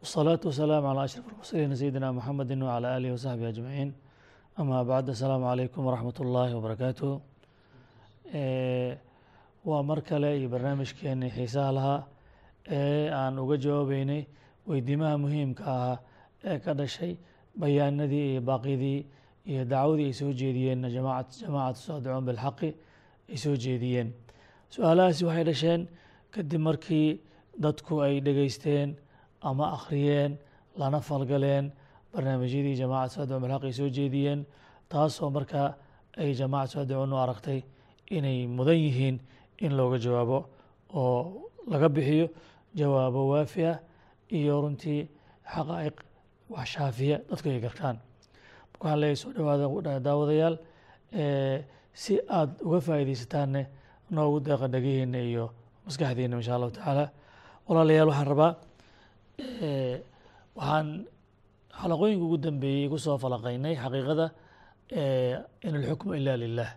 wالsalaaةu 0.00 0.46
wasalaamu 0.50 0.86
calى 0.88 1.00
ashraf 1.06 1.24
اlmursaliin 1.30 1.72
sayidina 1.80 2.08
mxamedi 2.18 2.54
wclى 2.68 2.88
alihi 2.96 3.12
wasaxbihi 3.16 3.48
ajmaciin 3.54 3.90
ama 4.60 4.76
bacd 4.90 5.08
asalaamu 5.14 5.44
calaykum 5.50 5.82
waraxmat 5.88 6.16
ullaahi 6.24 6.52
wabarakaatuh 6.58 7.12
waa 9.68 9.82
mar 9.82 10.00
kale 10.08 10.38
iyo 10.38 10.48
barnaamijkeenii 10.54 11.30
xiisaha 11.36 11.70
lahaa 11.78 12.00
ee 12.78 13.08
aan 13.20 13.38
uga 13.38 13.56
jawaabeynay 13.64 14.22
weydiimaha 14.68 15.16
muhiimka 15.24 15.62
ahaa 15.74 15.96
ee 16.44 16.58
ka 16.64 16.74
dhashay 16.78 17.12
bayaanadii 17.60 18.24
iyo 18.32 18.40
baaqidii 18.48 19.00
iyo 19.50 19.62
dacwadii 19.72 20.06
ay 20.10 20.12
soo 20.20 20.32
jeediyeen 20.40 20.80
jamaacatu 20.96 21.80
saadicuun 21.86 22.24
bilxaqi 22.28 22.70
ay 23.32 23.36
soo 23.44 23.56
jeediyeen 23.64 24.08
su-aalahaasi 24.74 25.22
waxay 25.28 25.44
dhasheen 25.50 25.82
kadib 26.34 26.60
markii 26.68 27.08
dadku 27.64 27.94
ay 28.06 28.14
dhegeysteen 28.26 28.88
ama 29.41 29.65
akhriyeen 29.77 30.31
lana 30.79 30.99
falgaleen 31.07 31.71
barnaamijyadii 32.13 32.75
jamacat 32.81 33.11
saadicuun 33.15 33.41
bilxaq 33.43 33.63
ay 33.67 33.73
soo 33.79 33.89
jeediyeen 33.97 34.39
taasoo 34.91 35.29
markaa 35.37 35.69
ay 36.21 36.33
jamacat 36.39 36.69
saadicuun 36.73 37.13
u 37.13 37.17
aragtay 37.23 37.59
inay 38.17 38.47
mudan 38.47 38.77
yihiin 38.85 39.15
in 39.65 39.71
looga 39.77 39.97
jawaabo 40.05 40.37
oo 40.99 41.49
laga 41.71 41.89
bixiyo 41.95 42.27
jawaabo 42.79 43.21
waafi 43.31 43.61
ah 43.71 43.77
iyo 44.37 44.61
runtii 44.61 45.01
xaqaa'iq 45.53 45.95
wax 46.53 46.67
shaafiya 46.75 47.17
dadku 47.29 47.49
ay 47.49 47.59
gartaan. 47.65 47.97
Waxaan 48.79 48.99
leeyahy 49.01 49.15
soo 49.21 49.31
dhawaada 49.35 49.99
daawadayaal 50.05 50.55
si 51.93 52.13
aada 52.37 52.53
uga 52.65 52.79
faa'iidaysataanne 52.87 53.61
noogu 54.15 54.39
deeqa 54.47 54.67
dhegihiina 54.73 55.19
iyo 55.31 55.45
maskaxdiina 55.85 56.35
insha 56.39 56.55
allahu 56.55 56.71
tacaala. 56.77 57.05
Walaalayaal 57.67 58.09
waxaan 58.11 58.27
rabaa 58.33 58.51
waxaan 60.57 60.87
xalaqooyinka 61.79 62.23
ugu 62.27 62.37
dambeeyey 62.45 62.87
ku 62.91 62.97
soo 63.05 63.17
falaqaynay 63.23 63.75
xaqiiqada 63.83 64.25
in 65.65 65.73
alxukmu 65.79 66.11
ila 66.19 66.33
lilah 66.43 66.69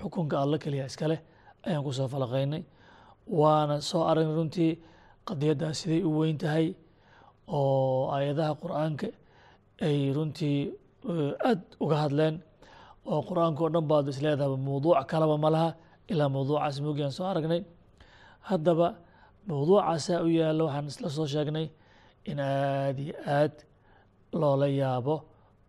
xukunka 0.00 0.36
alla 0.42 0.56
keliya 0.62 0.84
iska 0.90 1.06
leh 1.10 1.20
ayaan 1.66 1.82
ku 1.86 1.92
soo 1.92 2.08
falaqaynay. 2.14 2.62
Waana 3.40 3.80
soo 3.80 4.02
aragnay 4.10 4.36
runtii 4.38 4.72
qadiyaddaas 5.28 5.76
siday 5.80 6.00
u 6.08 6.10
weyn 6.18 6.38
tahay 6.42 6.66
oo 7.48 8.10
aayadaha 8.14 8.52
qur'aanka 8.62 9.06
ay 9.86 9.98
runtii 10.16 10.58
aad 11.48 11.60
uga 11.84 11.96
hadleen 12.02 12.34
oo 13.10 13.20
qur'aanka 13.28 13.60
oo 13.64 13.70
dhan 13.74 13.86
baad 13.90 14.06
is 14.12 14.18
leedahaba 14.24 14.56
mawduuc 14.66 14.98
kalaba 15.10 15.36
ma 15.44 15.48
laha 15.54 15.70
ilaa 16.12 16.28
mawduucaas 16.36 16.76
moogi 16.84 17.02
aan 17.04 17.12
soo 17.18 17.26
aragnay. 17.32 17.62
Haddaba 18.48 18.88
mawduucaasaa 19.48 20.20
u 20.26 20.28
yaalla 20.38 20.62
waxaan 20.66 20.86
isla 20.92 21.08
soo 21.16 21.26
sheegnay 21.34 21.66
in 22.24 22.38
aada 22.40 23.00
iyo 23.02 23.14
aad 23.26 23.54
loola 24.40 24.66
yaabo 24.68 25.16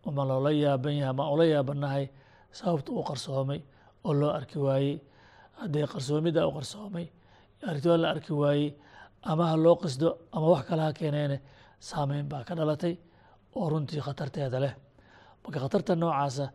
ama 0.08 0.24
loola 0.30 0.52
yaaban 0.52 0.94
yahay 1.00 1.10
ama 1.14 1.24
ula 1.34 1.46
yaabanahay 1.46 2.06
sababta 2.52 2.92
u 2.92 3.04
qarsoomay 3.10 3.60
oo 4.06 4.14
loo 4.14 4.32
arki 4.40 4.58
waayey. 4.60 4.96
Haddee 5.60 5.86
qarsoomidda 5.94 6.48
u 6.48 6.52
qarsoomay 6.58 7.06
arritoo 7.68 7.98
la 7.98 8.10
arki 8.14 8.34
waayey 8.34 8.74
ama 9.24 9.44
ha 9.52 9.56
loo 9.58 9.76
qasdo 9.84 10.10
ama 10.36 10.48
wax 10.54 10.64
kale 10.70 10.82
ha 10.82 10.94
keeneene 10.94 11.38
saameyn 11.80 12.26
baa 12.32 12.44
ka 12.48 12.54
dhalatay 12.56 12.96
oo 13.56 13.70
runtii 13.70 14.02
khatarteeda 14.06 14.60
leh. 14.60 14.74
Marka 15.44 15.60
khatarta 15.64 15.96
noocaasa 15.96 16.46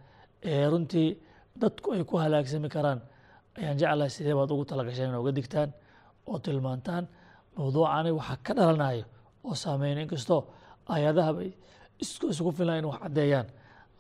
ee 0.51 0.67
runtii 0.71 1.09
dadku 1.61 1.93
ay 1.95 2.05
ku 2.05 2.17
halaagsami 2.23 2.69
karaan 2.69 3.01
ayaan 3.59 3.79
jeclahay 3.81 4.11
sidee 4.11 4.35
baad 4.39 4.51
ugu 4.51 4.65
talagasheen 4.71 5.09
ina 5.11 5.21
uga 5.21 5.33
digtaan 5.39 5.71
oo 6.27 6.39
tilmaantaan 6.45 7.05
mawduucani 7.57 8.11
waxaa 8.19 8.39
ka 8.47 8.53
dhalanayo 8.59 9.05
oo 9.47 9.55
saameyn 9.63 9.99
inkastoo 10.05 10.41
ayadahaba 10.95 11.41
isugu 12.03 12.51
filan 12.59 12.79
in 12.81 12.85
wax 12.91 12.99
caddeeyaan. 13.05 13.47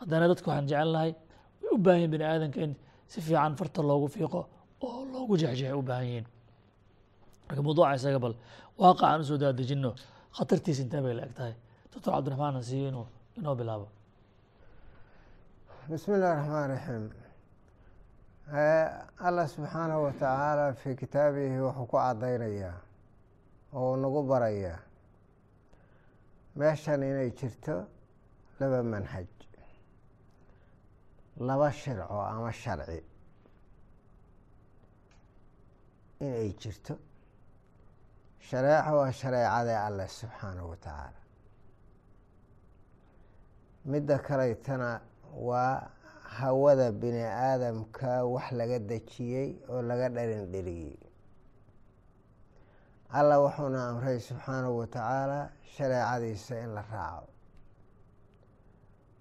Haddana 0.00 0.26
dadka 0.30 0.46
waxaan 0.50 0.66
jecel 0.70 0.90
lahay 0.94 1.12
way 1.62 1.70
u 1.74 1.78
baahan 1.84 1.98
yihiin 2.00 2.10
bini 2.14 2.24
aadanka 2.32 2.58
in 2.66 2.72
si 3.12 3.18
fiican 3.26 3.52
farta 3.58 3.80
loogu 3.90 4.08
fiiqo 4.14 4.40
oo 4.86 4.98
loogu 5.12 5.34
jexjeexay 5.42 5.72
u 5.80 5.82
baahan 5.88 6.06
yihiin. 6.10 6.26
Marka 7.46 7.60
mawduuca 7.66 7.94
isaga 7.98 8.18
bal 8.24 8.34
waaqic 8.80 9.02
aan 9.08 9.20
u 9.20 9.24
soo 9.28 9.38
daadejino 9.42 9.90
khatartiisa 10.36 10.80
intee 10.84 11.00
bay 11.04 11.14
la 11.18 11.22
eg 11.28 11.32
tahay 11.38 11.54
doctor 11.92 12.10
cabdiraxmaan 12.14 12.54
aan 12.58 12.64
siiyo 12.68 12.88
inuu 12.92 13.06
inoo 13.38 13.54
bilaabo. 13.60 13.86
Bismi 15.88 16.14
illahi 16.16 16.34
raxmaan 16.38 16.68
raxiim 16.74 17.04
allah 19.26 19.46
subxaanahu 19.54 20.02
watacaala 20.06 20.64
fii 20.80 20.94
kitaabihi 21.02 21.58
wuxuu 21.66 21.86
ku 21.90 21.96
caddaynayaa 22.04 22.74
oo 23.78 23.96
nagu 24.02 24.20
barayaa 24.30 24.78
meeshan 26.58 27.02
inay 27.02 27.30
jirto 27.38 27.76
laba 28.60 28.80
manhaj. 28.92 29.26
Laba 31.46 31.68
shirco 31.72 32.16
ama 32.32 32.50
sharci. 32.52 33.00
Inay 36.20 36.50
jirto. 36.60 36.94
Shareeco 38.48 38.92
waa 39.00 39.12
shareecada 39.20 39.74
alleh 39.86 40.08
subxaanahu 40.08 40.68
wa 40.70 40.76
tacaala 40.76 41.20
midda 43.90 44.18
kalaytana 44.18 45.00
waa 45.48 45.90
hawada 46.38 46.92
bini 46.92 47.22
aadamka 47.22 48.24
wax 48.24 48.52
laga 48.52 48.78
dejiyey 48.78 49.50
oo 49.68 49.82
laga 49.82 50.08
dhalin 50.08 50.46
dheliyey 50.52 50.96
allah 53.10 53.38
wuxuuna 53.40 53.88
amray 53.90 54.18
subxaanahu 54.20 54.78
wa 54.78 54.86
tacaala 54.86 55.50
shareecadiisa 55.76 56.62
in 56.64 56.74
la 56.74 56.82
raaco. 56.92 57.28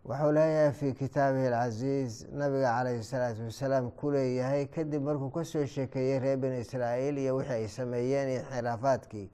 Wuxuu 0.06 0.31
leeyahay 0.31 0.72
fii 0.73 0.94
kitaabihi 0.94 1.47
alcasiiz 1.47 2.25
nabiga 2.31 2.72
calayhi 2.78 3.03
salaatu 3.03 3.44
wasalaam 3.46 3.91
ku 3.91 4.12
leeyahay 4.12 4.66
kadib 4.68 5.01
markuu 5.03 5.29
ka 5.31 5.44
soo 5.44 5.66
sheekeeyey 5.66 6.19
reer 6.19 6.38
bani 6.38 6.59
israa'iil 6.59 7.18
iyo 7.18 7.35
wixii 7.35 7.53
ay 7.53 7.68
sameeyeen 7.68 8.29
iyo 8.29 8.44
khilaafaadkii 8.50 9.29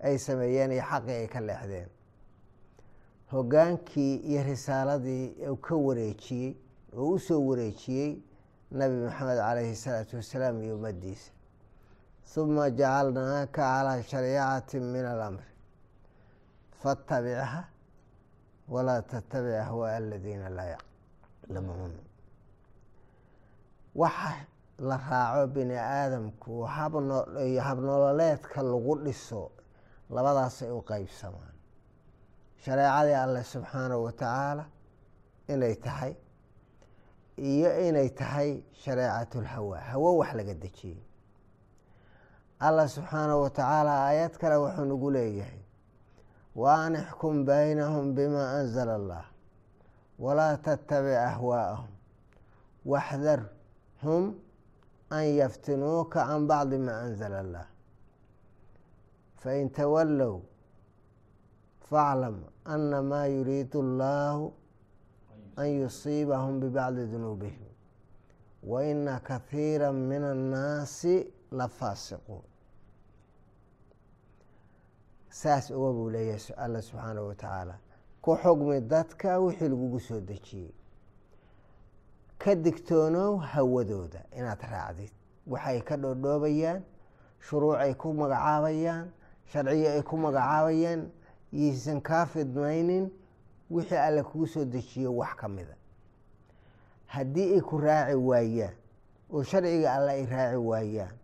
ay 0.00 0.18
sameeyeen 0.18 0.72
iyo 0.72 0.82
xaqii 0.82 1.12
ay 1.20 1.26
ka 1.28 1.40
leexdeen. 1.40 1.88
Hoggaankii 3.32 4.16
iyo 4.16 4.42
risaaladii 4.42 5.34
uu 5.48 5.56
ka 5.56 5.74
wareejiyey 5.76 6.56
oo 6.96 7.08
u 7.14 7.18
soo 7.18 7.40
wareejiyey 7.46 8.22
nabi 8.70 8.94
maxamed 8.96 9.38
calayhi 9.38 9.76
salaatu 9.76 10.16
wasalaam 10.16 10.62
iyo 10.62 10.74
ummaddiisa 10.76 11.32
huma 12.32 12.70
jacalnaaka 12.70 13.52
calaa 13.62 14.02
shariicati 14.02 14.80
min 14.80 15.04
alamri 15.14 15.50
fatabicha 16.82 17.64
walaa 18.68 19.02
tattabic 19.02 19.54
ahwaa 19.64 19.96
aladiina 19.96 20.48
laa 20.56 20.68
yaclamuun 20.74 21.94
waxa 23.94 24.32
la 24.78 24.96
raaco 25.10 25.46
bini 25.54 25.76
aadamku 25.78 26.52
habnololeedka 27.66 28.62
lagu 28.62 28.94
dhiso 29.04 29.42
labadaasay 30.10 30.70
u 30.70 30.80
qeybsamaan 30.90 31.54
shareecadii 32.64 33.14
alleh 33.24 33.44
subxaanahu 33.52 34.04
wa 34.06 34.12
tacaala 34.12 34.64
inay 35.52 35.74
tahay 35.86 36.12
iyo 37.52 37.70
inay 37.88 38.08
tahay 38.20 38.50
shareecat 38.82 39.34
lhawa 39.34 39.78
hawo 39.80 40.16
wax 40.18 40.30
laga 40.38 40.54
dejiyey 40.54 41.00
allah 42.68 42.88
subxaanahu 42.88 43.42
wa 43.44 43.50
tacaala 43.50 43.92
aayad 44.08 44.32
kale 44.40 44.56
wuxuu 44.64 44.86
nagu 44.90 45.10
leeyahay. 45.10 45.60
Wa 46.54 46.86
an 46.86 46.94
ixkum 46.94 47.44
baynahum 47.44 48.14
bima 48.14 48.42
anzala 48.60 48.94
allah. 49.00 49.24
Walaa 50.18 50.56
tattabic 50.56 51.18
ahwaa'ahum. 51.30 51.90
Waxdarhum 52.86 54.22
an 55.10 55.24
yaftinuuka 55.40 56.26
can 56.26 56.46
bacdi 56.46 56.78
ma 56.78 56.92
anzala 57.06 57.38
allah. 57.44 57.66
Fain 59.42 59.68
tawallow 59.70 60.40
faaclam 61.90 62.36
ana 62.64 63.02
maa 63.02 63.26
yuriidu 63.26 63.78
allahu 63.86 64.52
an 65.56 65.68
yusiibahum 65.82 66.60
bibacdi 66.60 67.02
dunuubihim. 67.12 67.68
Wa 68.62 68.84
ina 68.84 69.20
kathiira 69.20 69.92
min 69.92 70.22
annaasi 70.22 71.14
la 71.52 71.68
faasiquun 71.68 72.53
saas 75.40 75.70
uga 75.70 75.90
buu 75.96 76.10
leeyahay 76.10 76.54
alla 76.56 76.82
subxaanahu 76.82 77.26
wa 77.28 77.34
tacaala 77.34 77.74
ku 78.22 78.36
xugmi 78.42 78.80
dadka 78.80 79.38
wixii 79.40 79.68
lagugu 79.68 80.00
soo 80.00 80.20
dejiyey. 80.20 80.72
Ka 82.38 82.54
digtoonow 82.54 83.36
hawadooda 83.38 84.20
inaad 84.38 84.60
raacdid 84.70 85.10
waxay 85.46 85.80
ka 85.82 85.96
dhoodhoobayaan 85.96 86.82
shuruuc 87.40 87.78
ay 87.80 87.94
ku 87.94 88.12
magacaabayaan 88.14 89.10
sharciyo 89.52 89.90
ay 89.90 90.02
ku 90.02 90.16
magacaabayaan 90.16 91.10
yaysan 91.52 92.00
kaa 92.02 92.26
fidmaynin 92.26 93.10
wixii 93.70 93.96
alle 94.06 94.22
kugu 94.22 94.46
soo 94.46 94.64
dejiyo 94.64 95.16
wax 95.16 95.34
ka 95.36 95.48
mida 95.48 95.76
haddii 97.06 97.54
ay 97.54 97.60
ku 97.60 97.78
raaci 97.78 98.14
waayaan 98.14 98.74
oo 99.32 99.42
sharciga 99.42 99.92
alle 99.94 100.10
ay 100.12 100.26
raaci 100.26 100.56
waayaan 100.56 101.14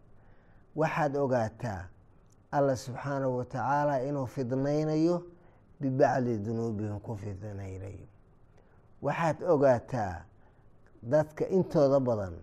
waxaad 0.77 1.17
ogaataa 1.17 1.89
alla 2.53 2.77
subxaanahu 2.77 3.37
wa 3.39 3.45
tacaala 3.45 4.03
inuu 4.03 4.27
fidnaynayo 4.27 5.23
bibacdi 5.81 6.39
dunuubihim 6.39 7.01
ku 7.01 7.17
fidnaynayo. 7.17 8.07
Waxaad 9.03 9.43
ogaataa 9.43 10.25
dadka 11.03 11.47
intooda 11.49 12.01
badan 12.01 12.35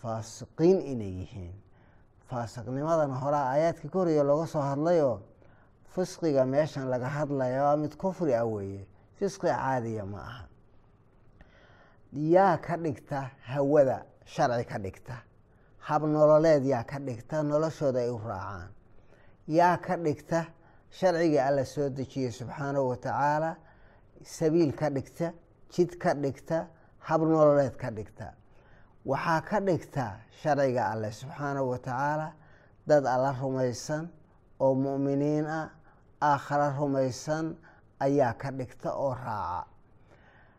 faasiqiin 0.00 0.80
inay 0.80 1.12
yihiin. 1.20 1.54
Faasiqnimadan 2.30 3.10
horaa 3.10 3.50
aayaadka 3.52 3.88
ka 3.88 3.98
horreeya 3.98 4.24
looga 4.24 4.46
soo 4.46 4.60
hadlayoo 4.62 5.20
fisqiga 5.94 6.44
meeshan 6.46 6.88
laga 6.90 7.08
hadlaya 7.08 7.62
waa 7.62 7.76
mid 7.76 7.96
kufri 7.96 8.34
ah 8.34 8.44
weeye. 8.44 8.86
Fisqi 9.18 9.46
caadiya 9.46 10.04
ma 10.06 10.18
aha. 10.18 10.44
Yaa 12.12 12.56
ka 12.58 12.76
dhigta 12.76 13.30
hawada 13.44 14.06
sharci 14.24 14.64
ka 14.64 14.78
dhigta. 14.78 15.16
Hab 15.78 16.02
nololeed 16.02 16.64
yaa 16.64 16.84
ka 16.84 16.98
dhigta 16.98 17.42
noloshooda 17.42 18.00
ay 18.00 18.10
u 18.10 18.18
raacaan 18.18 18.70
yaa 19.48 19.76
ka 19.78 19.96
dhigta 19.96 20.46
sharcigii 20.90 21.38
alla 21.40 21.64
soo 21.64 21.88
dejiyey 21.88 22.30
subxaanahu 22.30 22.88
wa 22.88 22.96
tacaala 22.96 23.56
sabiil 24.22 24.72
ka 24.76 24.90
dhigta 24.90 25.32
jid 25.70 25.98
ka 25.98 26.14
dhigta 26.14 26.66
hab 26.98 27.20
nololeed 27.20 27.76
ka 27.76 27.90
dhigta. 27.90 28.32
Waxaa 29.06 29.40
ka 29.48 29.60
dhigta 29.60 30.18
sharciga 30.42 30.90
alle 30.92 31.10
subxaanahu 31.12 31.68
wa 31.70 31.78
tacaala 31.78 32.32
dad 32.86 33.06
alla 33.06 33.32
rumaysan 33.40 34.08
oo 34.60 34.74
mu'miniin 34.74 35.46
ah 35.46 35.70
aakhare 36.20 36.74
rumaysan 36.78 37.56
ayaa 38.00 38.34
ka 38.38 38.50
dhigta 38.50 38.90
oo 38.94 39.14
raaca. 39.14 39.66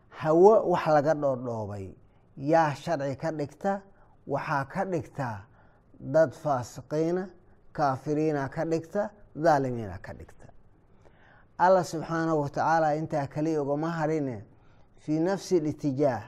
Hawo 0.08 0.62
wax 0.70 0.86
laga 0.86 1.14
dhoodhoobay 1.14 1.94
yaa 2.36 2.74
sharci 2.74 3.16
ka 3.16 3.30
dhigta 3.32 3.82
waxaa 4.26 4.64
ka 4.64 4.84
dhigta 4.84 5.44
dad 6.00 6.32
faasiqiina 6.32 7.28
kaafiriina 7.78 8.48
ka 8.48 8.64
dhigta 8.64 9.10
dhaalimiina 9.36 9.98
ka 10.02 10.12
dhigta. 10.12 10.46
Allah 11.58 11.84
subxaanahu 11.84 12.40
wa 12.42 12.48
tacaala 12.50 12.94
intaa 12.96 13.26
kaliya 13.26 13.62
ugama 13.62 13.90
harine 13.90 14.44
fii 14.96 15.20
nafsi 15.20 15.60
litijaah 15.60 16.22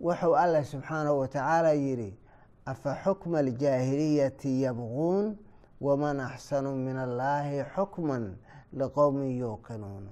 wuxuu 0.00 0.34
allah 0.36 0.64
subxaanahu 0.64 1.18
wa 1.18 1.28
tacaala 1.28 1.72
yidhi 1.72 2.18
afa 2.66 2.94
xukma 3.04 3.38
aljaahiliyati 3.38 4.62
yabquun 4.62 5.36
waman 5.80 6.20
axsanu 6.20 6.76
min 6.76 6.96
allaahi 6.96 7.64
xukman 7.74 8.36
liqowmin 8.72 9.38
yuuqinuun. 9.38 10.06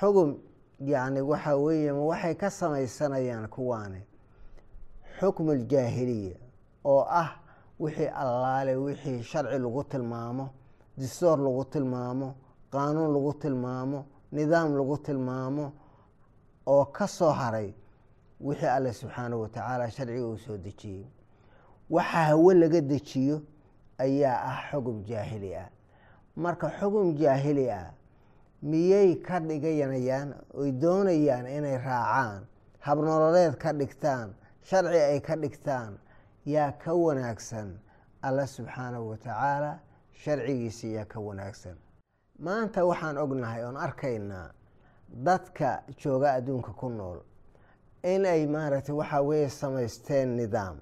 Xugum 0.00 0.36
yacni 0.80 1.20
waxaa 1.20 1.56
weeye 1.56 1.92
waxay 1.92 2.34
ka 2.34 2.50
samaysanayaan 2.50 3.48
kuwaani. 3.48 4.02
Xukmu 5.20 5.50
aljaahiliya 5.52 6.36
oo 6.84 7.04
ah 7.08 7.40
wixii 7.80 8.06
allaale 8.22 8.74
wixii 8.76 9.22
sharci 9.22 9.58
lagu 9.58 9.82
tilmaamo 9.84 10.46
distoor 10.98 11.38
lagu 11.38 11.64
tilmaamo 11.64 12.28
qaanuun 12.72 13.12
lagu 13.14 13.32
tilmaamo 13.42 14.04
nidaam 14.32 14.76
lagu 14.76 14.96
tilmaamo 14.98 15.72
oo 16.66 16.84
ka 16.96 17.06
soo 17.06 17.30
haray 17.30 17.74
wixii 18.40 18.66
alle 18.76 18.92
subxaanahu 18.92 19.42
wa 19.42 19.48
tacaala 19.48 19.90
sharciga 19.90 20.26
uu 20.26 20.38
soo 20.38 20.56
dejiyey. 20.56 21.06
Waxa 21.90 22.18
hawe 22.28 22.54
laga 22.54 22.80
dejiyo 22.80 23.42
ayaa 23.98 24.38
ah 24.50 24.58
xugum 24.70 25.04
jaahili 25.04 25.54
ah. 25.56 25.68
Marka 26.36 26.70
xugum 26.80 27.14
jaahili 27.14 27.70
ah 27.70 27.92
miyay 28.62 29.14
ka 29.22 29.40
dhiganayaan 29.40 30.34
oy 30.54 30.72
doonayaan 30.72 31.46
inay 31.46 31.78
raacaan 31.78 32.42
habnololeed 32.80 33.54
ka 33.62 33.72
dhigtaan 33.72 34.34
sharci 34.62 34.98
ay 34.98 35.20
ka 35.20 35.36
dhigtaan 35.36 35.98
yaa 36.46 36.72
ka 36.72 36.94
wanaagsan 36.94 37.78
alla 38.22 38.46
subxaanahu 38.46 39.08
wa 39.10 39.16
tacaala 39.16 39.78
yaa 40.26 41.04
ka 41.04 41.20
wanaagsan. 41.20 41.76
Maanta 42.38 42.84
waxaan 42.84 43.18
ognahay 43.18 43.64
oon 43.64 43.76
arkaynaa 43.76 44.50
dadka 45.08 45.82
jooga 45.98 46.32
adduunka 46.32 46.72
ku 46.72 46.88
nool 46.88 47.18
in 48.02 48.24
ay 48.26 48.46
maaragtay 48.46 48.94
waxaa 48.94 49.22
weeye 49.22 49.48
samaysteen 49.48 50.36
nidaam 50.36 50.76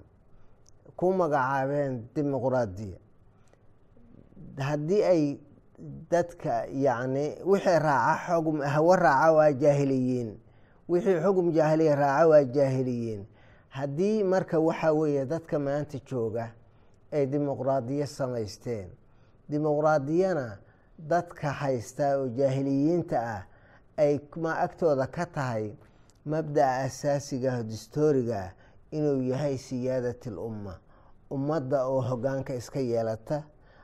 ku 0.97 1.13
magacaabeen 1.13 2.07
dimuqraadiya. 2.15 2.97
Haddii 4.57 5.03
ay 5.03 5.39
dadka 6.11 6.65
yacni 6.71 7.35
wixii 7.45 7.79
raaca 7.79 8.27
xugum 8.27 8.61
hawo 8.61 8.95
raaca 8.95 9.31
waa 9.33 9.51
jaahiliyiin 9.51 10.29
wixii 10.89 11.19
xugum 11.23 11.51
jaahiliya 11.51 11.95
raaca 11.95 12.27
waa 12.27 12.43
jaahiliyiin 12.43 13.25
haddii 13.75 14.23
marka 14.23 14.59
waxaa 14.59 14.91
weeye 14.93 15.25
dadka 15.25 15.59
maanta 15.59 15.97
jooga 16.09 16.45
ay 17.11 17.25
dimuqraadiyo 17.31 18.05
samaysteen 18.07 18.89
dimuqraadiyana 19.49 20.57
dadka 21.11 21.51
haystaa 21.61 22.17
oo 22.17 22.27
jaahiliyiinta 22.37 23.17
ah 23.35 23.41
ay 23.97 24.19
ma 24.43 24.51
agtooda 24.65 25.07
ka 25.07 25.25
tahay 25.25 25.65
mabda'a 26.25 26.83
asaasigaah 26.87 27.63
distooriga 27.63 28.37
ah 28.45 28.51
inuu 28.91 29.21
yahay 29.31 29.57
siyaadat 29.57 30.27
al 30.27 30.37
umma 30.39 30.73
ummadda 31.31 31.85
oo 31.87 32.01
hoggaanka 32.01 32.55
iska 32.55 32.79
yeelata 32.79 33.43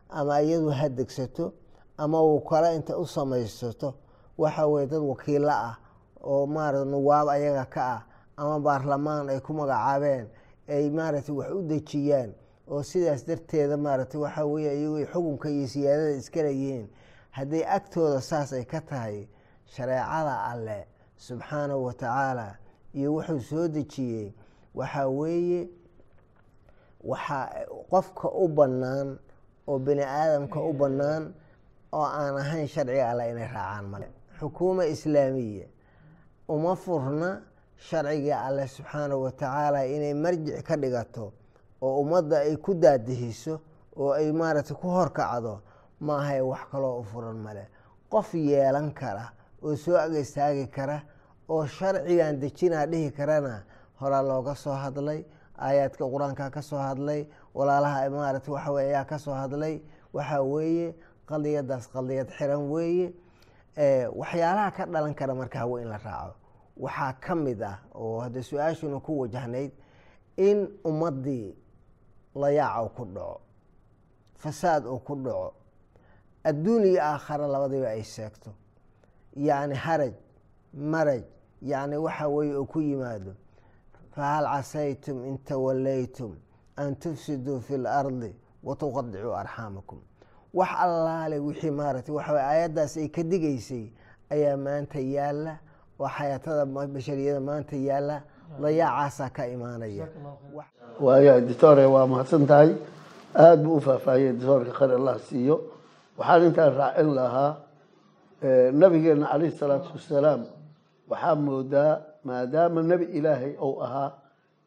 ama 0.10 0.42
iyadu 0.42 0.70
ha 0.70 0.90
degsato 0.90 1.54
ama 1.98 2.22
uu 2.24 2.40
kale 2.42 2.76
inta 2.76 2.98
u 2.98 3.06
samaysato 3.06 3.94
waxa 4.38 4.68
weye 4.68 4.88
dad 4.88 5.02
wakiilo 5.02 5.50
ah 5.52 5.76
oo 6.24 6.46
maarata 6.48 6.86
nuwaab 6.86 7.28
ayaga 7.30 7.66
ka 7.66 7.82
ah 7.96 8.02
ama 8.38 8.60
baarlamaan 8.60 9.30
ay 9.30 9.40
ku 9.40 9.54
magacaabeen 9.54 10.28
ay 10.68 10.90
maaragtay 10.90 11.36
wax 11.36 11.52
u 11.52 11.62
dejiyaan 11.68 12.34
oo 12.68 12.84
sidaas 12.84 13.26
darteeda 13.28 13.78
maaragtay 13.78 14.20
waxaa 14.22 14.46
weye 14.46 14.72
iyagu 14.80 15.06
xukunka 15.12 15.50
iyo 15.50 15.68
siyaadada 15.68 16.12
iska 16.16 16.42
leeyihiin. 16.44 16.88
Haddii 17.32 17.64
agtooda 17.66 18.22
saas 18.22 18.54
ay 18.54 18.66
ka 18.66 18.82
tahay 18.82 19.28
shareecada 19.66 20.44
alle 20.52 20.88
subxaanahu 21.18 21.84
wa 21.86 21.94
tacaala 21.94 22.56
iyo 22.94 23.14
wuxuu 23.14 23.40
soo 23.40 23.68
dejiyey 23.68 24.34
waxaa 24.76 25.08
weeye 25.08 25.70
waxaa 27.04 27.66
qofka 27.90 28.28
u 28.30 28.48
bannaan 28.48 29.20
oo 29.68 29.80
bini 29.80 30.04
aadamka 30.04 30.60
u 30.60 30.74
bannaan 30.74 31.34
oo 31.92 32.04
aan 32.06 32.36
ahayn 32.38 32.68
sharciga 32.68 33.10
alle 33.12 33.30
inay 33.32 33.48
raacaan 33.48 33.86
male. 33.86 34.08
Xukuuma 34.40 34.86
islaamiya 34.86 35.68
uma 36.48 36.76
furna 36.76 37.42
sharciga 37.88 38.36
alle 38.46 38.68
subxaanahu 38.68 39.22
wa 39.26 39.32
tacaala 39.32 39.86
inay 39.86 40.14
marjic 40.14 40.64
ka 40.68 40.76
dhigato 40.78 41.34
oo 41.82 42.02
ummadda 42.02 42.38
ay 42.46 42.56
ku 42.58 42.74
daadihiso 42.74 43.60
oo 43.98 44.12
ay 44.14 44.32
maaragtay 44.32 44.76
ku 44.78 44.88
horkacdo 44.88 45.62
maahay 46.00 46.42
wax 46.42 46.62
kaloo 46.72 47.00
u 47.02 47.04
furan 47.04 47.38
male 47.46 47.66
qof 48.10 48.34
yeelan 48.34 48.94
kara 48.94 49.26
oo 49.64 49.76
soo 49.76 49.98
ag 49.98 50.14
istaagi 50.14 50.68
kara 50.68 51.02
oo 51.50 51.66
sharcigan 51.66 52.40
dejinaa 52.40 52.86
dhihi 52.86 53.12
karana 53.12 53.64
horaa 54.00 54.22
looga 54.22 54.56
soo 54.56 54.74
hadlay 54.84 55.26
aayaadka 55.58 56.06
qur'aanka 56.06 56.50
ka 56.54 56.62
soo 56.62 56.78
hadlay 56.78 57.26
walaalaha 57.54 58.10
maaragtay 58.10 58.54
waxa 58.54 58.72
weye 58.72 58.90
ayaa 58.94 59.06
ka 59.06 59.18
hadlay 59.42 59.82
waxaa 60.14 60.42
weeye 60.42 60.96
qadiyadaas 61.26 61.86
qadiyad 61.94 62.30
xiran 62.38 62.70
weeye 62.72 63.14
waxyaalaha 64.22 64.72
ka 64.78 64.86
dhalan 64.86 65.14
kara 65.16 65.34
marka 65.36 65.60
hawe 65.60 65.82
in 65.82 65.90
la 65.90 65.98
raaco 65.98 66.36
waxaa 66.78 67.14
ka 67.14 67.36
mid 67.36 67.62
ah 67.64 67.80
oo 67.96 68.20
hadda 68.20 68.44
su'aashuna 68.44 69.00
ku 69.00 69.20
wajahnayd 69.20 69.72
in 70.38 70.68
ummaddii 70.86 71.56
layaac 72.36 72.84
uu 72.84 72.90
ku 72.96 73.06
dhaco 73.06 73.42
fasaad 74.36 74.86
uu 74.86 75.00
ku 75.00 75.16
dhaco 75.16 75.54
adduun 76.44 76.86
iyo 76.86 77.02
aakhare 77.04 77.48
labadiiba 77.48 77.88
ay 77.90 78.04
sheegto. 78.04 78.52
Yacni 79.36 79.76
haraj 79.76 80.14
maraj 80.74 81.24
yacni 81.62 81.98
waxa 81.98 82.28
weeye 82.28 82.56
uu 82.58 82.66
ku 82.66 82.82
yimaado 82.82 83.36
fahal 84.16 84.46
casaytum 84.46 85.26
in 85.26 85.38
tawallaytum 85.38 86.36
an 86.78 86.96
tufsiduu 86.96 87.60
fi 87.62 87.78
lardi 87.78 88.36
watuqadicuu 88.64 89.34
arxaamakum 89.36 90.00
wax 90.54 90.70
allaale 90.80 91.40
wixii 91.40 91.72
maaragtay 91.72 92.16
waxa 92.16 92.34
weye 92.34 92.44
aayaddaas 92.46 92.98
ay 92.98 93.08
ka 93.10 93.24
digaysay 93.24 93.92
ayaa 94.30 94.58
maanta 94.58 95.00
yaalla 95.00 95.60
oo 96.02 96.10
xayaatada 96.18 96.66
bashariyada 96.66 97.40
maanta 97.40 97.76
yaalla. 97.76 98.18
Dayaacaasaa 98.62 99.30
ka 99.36 99.44
imaanaya. 99.48 100.08
Waaya 101.00 101.36
editore 101.42 101.86
waa 101.86 102.08
mahadsan 102.08 102.46
tahay. 102.48 102.76
Aada 103.36 103.64
buu 103.64 103.76
u 103.78 103.82
faahfaahiyey 103.82 104.30
editoorka 104.34 104.72
khayr 104.80 104.92
allah 105.00 105.16
siiyo. 105.28 105.56
Waxaan 106.18 106.44
intaan 106.48 106.74
raacin 106.80 107.10
lahaa 107.16 107.52
nabigeena 108.74 109.26
calayhi 109.32 109.56
salaatu 109.58 109.90
wasalaam. 109.96 110.42
Waxaa 111.10 111.36
moodaa 111.36 112.02
maadaama 112.24 112.82
nebi 112.84 113.06
ilaahay 113.18 113.54
ou 113.60 113.82
ahaa 113.84 114.12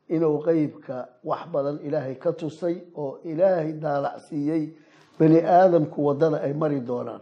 inuu 0.08 0.38
qeybka 0.46 1.08
wax 1.24 1.42
badan 1.52 1.78
ilaahay 1.86 2.14
ka 2.14 2.32
tusay 2.32 2.76
oo 2.96 3.18
ilaahay 3.24 3.72
daalacsiiyey 3.72 4.62
bani 5.18 5.38
aadamku 5.44 6.06
waddada 6.06 6.40
ay 6.42 6.52
mari 6.52 6.80
doonaan. 6.80 7.20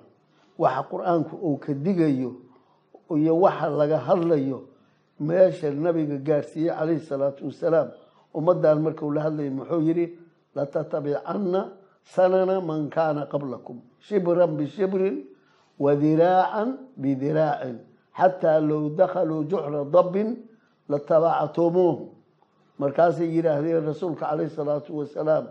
Waxa 0.58 0.82
qur'aanku 0.90 1.36
uu 1.42 1.56
ka 1.58 1.72
digayo 1.74 2.30
iyo 3.16 3.36
waxa 3.40 3.68
laga 3.70 3.98
hadlayo 3.98 4.68
meesha 5.20 5.70
nabiga 5.70 6.16
gaarsiiyey 6.18 6.70
calayhi 6.74 7.00
salaatu 7.00 7.46
wasalaam. 7.46 7.88
Ummaddan 8.34 8.80
markuu 8.82 9.12
la 9.12 9.22
hadlayay 9.28 9.50
muxuu 9.50 9.80
yidhi 9.80 10.18
latatabicanna 10.56 11.72
sanana 12.04 12.60
man 12.60 12.88
kaana 12.90 13.26
qablakum 13.26 13.80
shibran 14.00 14.56
bishibrin 14.56 15.24
wadiraacan 15.78 16.78
bidiraacin 16.96 17.78
xataa 18.18 18.60
low 18.60 18.88
dakhaluu 18.96 19.44
juxra 19.48 19.84
dabbin 19.84 20.36
latabactumuuhu 20.88 22.08
markaasay 22.78 23.28
yidhaahdeen 23.36 23.84
rasuulka 23.86 24.26
calayhi 24.26 24.50
salaatu 24.50 24.96
wasalaam 24.98 25.46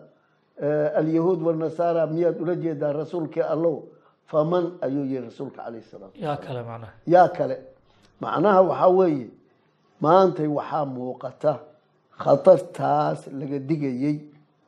alyahuud 0.95 1.41
wanasaara 1.41 2.07
miyaad 2.07 2.41
ula 2.41 2.55
jeedaa 2.55 2.93
rasuulkii 2.93 3.41
allow 3.41 3.83
faman 4.29 4.65
ayuu 4.81 5.05
yihi 5.05 5.21
rasuulka 5.27 5.63
calayhi 5.63 5.85
salaatu 5.91 6.15
yaa 6.25 6.37
kale 6.37 6.61
macnaha. 6.63 6.93
Yaa 7.07 7.27
kale. 7.37 7.55
Macnaha 8.21 8.61
waxaa 8.69 8.89
weeye 8.99 9.27
maantay 10.01 10.47
waxaa 10.47 10.85
muuqata 10.85 11.53
khatartaas 12.21 13.27
laga 13.39 13.59
digayey 13.69 14.15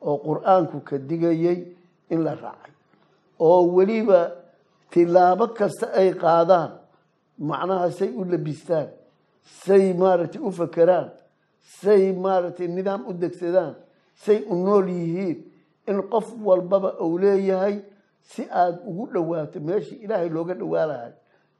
oo 0.08 0.16
qur'aanku 0.26 0.78
ka 0.88 0.96
digayey 0.98 1.58
in 2.10 2.20
la 2.24 2.34
raacay. 2.34 2.72
Oo 3.40 3.72
weliba 3.76 4.20
tilaabo 4.90 5.46
kasta 5.58 5.86
ay 6.00 6.10
qaadaan 6.22 6.70
macnaha 7.38 7.90
say 7.98 8.08
u 8.10 8.24
labistaan 8.24 8.88
say 9.64 9.92
maaragtay 10.00 10.40
u 10.42 10.50
fakeraan 10.58 11.08
say 11.80 12.12
maaragtay 12.12 12.68
nidaam 12.76 13.02
u 13.08 13.12
degsadaan 13.22 13.74
say 14.24 14.38
u 14.50 14.54
nool 14.64 14.86
yihiin 14.88 15.38
in 15.90 15.98
qof 16.12 16.26
walbaba 16.46 16.90
uu 17.04 17.18
leeyahay 17.22 17.76
si 18.30 18.42
aada 18.60 18.78
ugu 18.90 19.04
dhowaato 19.14 19.60
meeshii 19.68 19.98
ilaahay 20.04 20.28
looga 20.36 20.54
dhowaanahay 20.60 21.12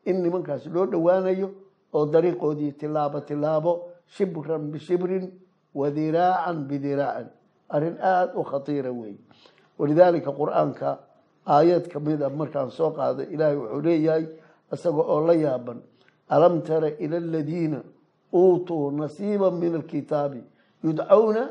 in 0.08 0.16
nimankaas 0.24 0.66
loo 0.74 0.86
dhowaanayo 0.92 1.48
oo 1.96 2.04
dariiqoodii 2.14 2.72
tilaabo 2.80 3.20
tilaabo 3.28 3.72
shibran 4.14 4.62
bishibrin 4.72 5.24
wadiraacan 5.80 6.58
bidiraacin 6.68 7.28
arrin 7.74 7.96
aada 8.00 8.32
u 8.40 8.42
khatiira 8.50 8.90
weeye 8.92 9.18
walidaalika 9.78 10.30
qur'aanka 10.40 10.88
aayad 11.54 11.84
ka 11.92 11.98
mid 12.00 12.22
a 12.22 12.28
markaan 12.40 12.70
soo 12.78 12.90
qaaday 12.98 13.26
ilaahay 13.34 13.56
wuxuu 13.62 13.80
leeyahay 13.86 14.24
isaga 14.74 15.02
oo 15.14 15.20
la 15.28 15.34
yaaban 15.44 15.78
alam 16.34 16.54
tara 16.68 16.88
ila 17.04 17.16
aladiina 17.24 17.80
uutuu 18.40 18.90
nasiiba 18.90 19.50
min 19.50 19.74
alkitaabi 19.80 20.40
yudcawna 20.84 21.42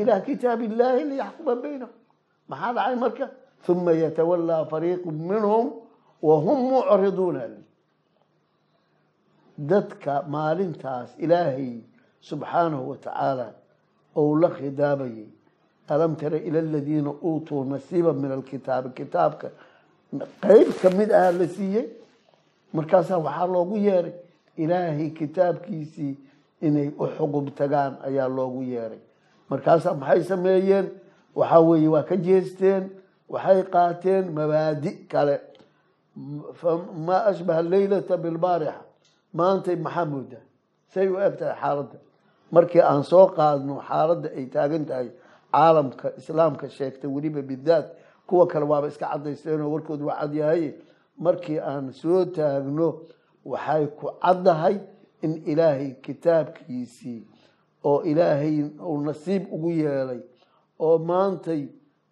ilaa 0.00 0.20
kitaabi 0.20 0.64
illaahi 0.70 1.04
liyaxkuma 1.10 1.54
baynahum. 1.62 1.94
Maxaa 2.48 2.72
dhacay 2.76 2.96
marka 3.04 3.26
uma 3.68 3.92
yatawallaa 3.92 4.64
fariiqu 4.64 5.10
minhum 5.12 5.72
wahum 6.22 6.58
mucriduuna 6.72 7.48
dadka 9.58 10.22
maalintaas 10.28 11.14
ilaahay 11.18 11.80
subxaanahu 12.20 12.90
watacaala 12.90 13.54
ou 14.14 14.36
la 14.36 14.50
khidaabayay 14.50 15.28
alam 15.88 16.16
tara 16.16 16.38
ila 16.38 16.58
aladiina 16.58 17.10
uutuu 17.10 17.64
nasiiba 17.64 18.12
min 18.12 18.32
alkitaabi 18.32 18.90
kitaabka 18.90 19.50
qeyb 20.40 20.68
ka 20.82 20.90
mid 20.90 21.10
aha 21.12 21.32
la 21.32 21.48
siiyey 21.48 21.86
markaasaa 22.72 23.18
waxaa 23.18 23.46
loogu 23.46 23.76
yeeray 23.76 24.14
ilaahay 24.56 25.10
kitaabkiisii 25.10 26.14
inay 26.60 26.88
u 26.98 27.06
xugub 27.16 27.54
tagaan 27.54 27.96
ayaa 28.04 28.28
loogu 28.28 28.62
yeeray 28.62 28.98
markaasaa 29.50 29.94
maxay 29.94 30.24
sameeyeen 30.24 30.90
waxaa 31.34 31.60
waa 31.60 32.02
ka 32.02 32.16
jeesteen 32.16 32.90
waxay 33.32 33.62
qaateen 33.74 34.24
mabaadi 34.38 34.90
kale 35.12 35.36
maa 37.06 37.24
ashbaha 37.30 37.62
leylata 37.72 38.16
bilbaarixa 38.24 38.80
maantay 39.38 39.76
maxaa 39.86 40.04
moodaa 40.12 40.44
say 40.92 41.06
u 41.08 41.16
eg 41.26 41.34
tahay 41.38 41.56
xaaladda 41.60 41.98
markii 42.54 42.82
aan 42.90 43.02
soo 43.10 43.26
qaadno 43.38 43.74
xaaladda 43.88 44.28
ay 44.38 44.46
taagan 44.54 44.84
tahay 44.88 45.08
caalamka 45.52 46.06
islaamka 46.20 46.66
sheegtay 46.76 47.10
weliba 47.14 47.42
bidaat 47.50 47.86
kuwa 48.28 48.46
kale 48.50 48.64
waaba 48.72 48.88
iska 48.88 49.06
cadaysteenoo 49.12 49.70
warkooda 49.74 50.04
waa 50.08 50.18
cadyahay 50.20 50.64
markii 51.24 51.58
aan 51.70 51.92
soo 52.00 52.24
taagno 52.24 52.88
waxay 53.44 53.84
ku 53.98 54.06
caddahay 54.24 54.76
in 55.24 55.32
ilaahay 55.52 55.90
kitaabkiisii 56.04 57.20
oo 57.84 58.02
ilaahay 58.02 58.56
uu 58.88 59.00
nasiib 59.08 59.42
ugu 59.54 59.70
yeelay 59.70 60.20
oo 60.78 60.98
maantay 60.98 61.62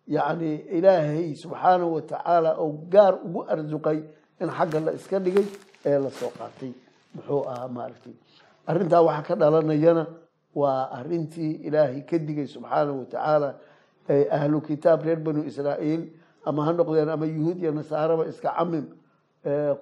yacni 0.09 0.55
ilaahay 0.77 1.35
subxaanahu 1.35 1.95
watacaala 1.95 2.57
oo 2.59 2.73
gaar 2.93 3.15
ugu 3.25 3.45
arsuqay 3.49 3.99
in 4.41 4.49
xagga 4.51 4.81
la 4.81 4.93
iska 4.93 5.19
dhigay 5.21 5.47
ee 5.87 5.99
la 5.99 6.11
soo 6.11 6.31
qaatay. 6.39 6.73
Muxuu 7.15 7.43
ahaa 7.49 7.69
maaragtay 7.69 8.13
arrintaa 8.67 9.03
waxaa 9.03 9.23
ka 9.29 9.35
dhalanayana 9.37 10.07
waa 10.55 10.91
arintii 10.99 11.53
ilaahay 11.67 12.01
ka 12.09 12.19
digay 12.19 12.47
subxaanahu 12.47 12.99
watacaala 13.05 13.55
ee 14.09 14.29
ahlu 14.31 14.61
kitaab 14.61 15.03
reer 15.07 15.21
banu 15.21 15.45
israa'iil 15.51 16.03
ama 16.45 16.65
ha 16.67 16.73
noqdeen 16.73 17.09
ama 17.09 17.27
yuhuud 17.27 17.59
iyo 17.63 17.73
nasaaraba 17.73 18.27
iska 18.29 18.51
camim 18.59 18.87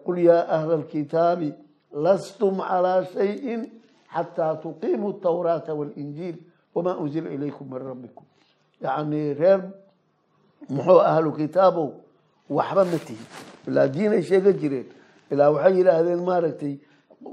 qul 0.05 0.19
yaa 0.19 0.47
ahla 0.57 0.75
alkitaabi 0.81 1.49
lastum 2.05 2.57
calaa 2.69 3.05
shayin 3.05 3.61
xataa 4.14 4.55
tuqiimuu 4.62 5.12
tawraata 5.25 5.75
walinjiil 5.75 6.37
wamaa 6.75 6.97
unzila 7.02 7.31
ilaykum 7.31 7.67
min 7.73 7.83
rabbikum. 7.91 8.25
Yacni 8.81 9.35
reer 9.35 9.61
muxuu 10.71 11.00
ahlu 11.00 11.33
kitaabow 11.33 11.88
waxba 12.50 12.85
ma 12.85 12.99
tihin 12.99 13.26
ilaa 13.69 13.88
diin 13.88 14.12
ay 14.12 14.23
sheegan 14.23 14.57
jireen. 14.61 14.87
Ilaa 15.31 15.50
waxay 15.54 15.73
yidhaahdeen 15.78 16.23
maaragtay 16.28 16.75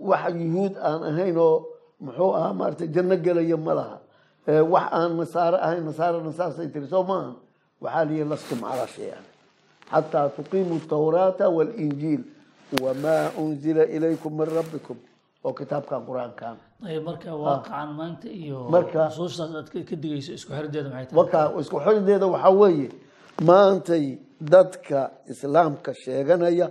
wax 0.09 0.33
yuhuud 0.35 0.73
aan 0.77 1.01
ahayn 1.09 1.37
oo 1.37 1.65
muxuu 1.99 2.31
ahaa 2.35 2.53
maaragtay 2.53 2.87
janno 2.87 3.15
gelaya 3.17 3.57
ma 3.57 3.73
laha. 3.73 3.97
Wax 4.73 4.85
aan 4.91 5.11
nasaare 5.17 5.57
ahayn 5.61 5.83
nasaarana 5.85 6.31
saasay 6.33 6.67
tiri 6.73 6.87
soo 6.87 7.03
maaha 7.03 7.33
waxaa 7.81 8.05
liyi 8.09 8.23
lastum 8.25 8.59
calaa 8.61 8.87
shayan 8.87 9.23
xataa 9.91 10.29
tuqiimuu 10.35 10.79
tawraata 10.89 11.49
walinjiil 11.49 12.23
wamaa 12.81 13.31
unzila 13.37 13.83
ilaykum 13.85 14.33
min 14.37 14.47
rabbikum. 14.57 14.97
Oo 15.43 15.53
kitaabkan 15.53 16.01
qur'aankan. 16.05 16.55
Marka 17.05 17.31
waaqacan 17.35 17.89
maanta 17.97 18.27
iyo 18.27 18.67
Marka- 18.69 19.07
nusuustaas 19.09 19.51
aad 19.55 19.67
ka 19.73 19.79
ka 19.89 19.95
digayso 19.95 20.31
isku 20.37 20.51
xirdeeda 20.53 20.89
maxay 20.93 21.15
tahay? 21.15 21.59
Isku 21.61 21.77
xirideeda 21.85 22.27
waxaa 22.27 22.51
weeye 22.59 22.89
maantay 23.41 24.19
dadka 24.41 25.11
islaamka 25.27 25.93
sheeganaya. 25.93 26.67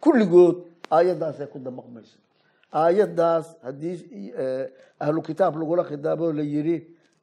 Kulligood 0.00 0.56
aayaddaasay 0.90 1.46
ku 1.52 1.58
damaqmayso. 1.58 2.16
Aayaddaas 2.72 3.46
haddii 3.62 4.32
eh, 4.36 4.66
ahlu 5.00 5.22
kitaab 5.22 5.56
lagula 5.60 5.84
khidaabo 5.84 6.32
la 6.32 6.42
yidhi 6.42 6.76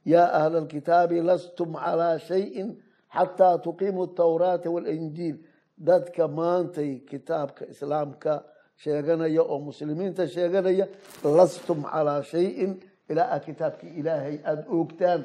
yaa 0.06 0.30
ahla 0.40 0.58
alkitaabi 0.64 1.22
lastum 1.22 1.74
calaa 1.74 2.18
shayin 2.20 2.70
xataa 3.16 3.58
tuqiimuu 3.64 4.08
tawraata 4.18 4.70
walinjiil 4.70 5.38
dadka 5.78 6.28
maantay 6.28 6.92
kitaabka 7.10 7.64
islaamka 7.74 8.44
sheeganaya 8.84 9.42
oo 9.42 9.60
muslimiinta 9.60 10.28
sheeganaya 10.28 10.86
lastum 11.24 11.84
calaa 11.84 12.22
shayin. 12.24 12.72
Ilaa 13.10 13.30
a 13.36 13.40
kitaabkii 13.40 13.92
ilaahay 14.00 14.38
aada 14.50 14.64
oogtaan. 14.76 15.22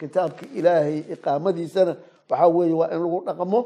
Kitaabka 0.00 0.46
ilaahay 0.58 0.98
iqaamadiisana 1.14 1.96
waxaa 2.30 2.48
weeye 2.48 2.74
waa 2.80 2.90
in 2.94 3.00
lagu 3.04 3.18
dhaqmo 3.26 3.60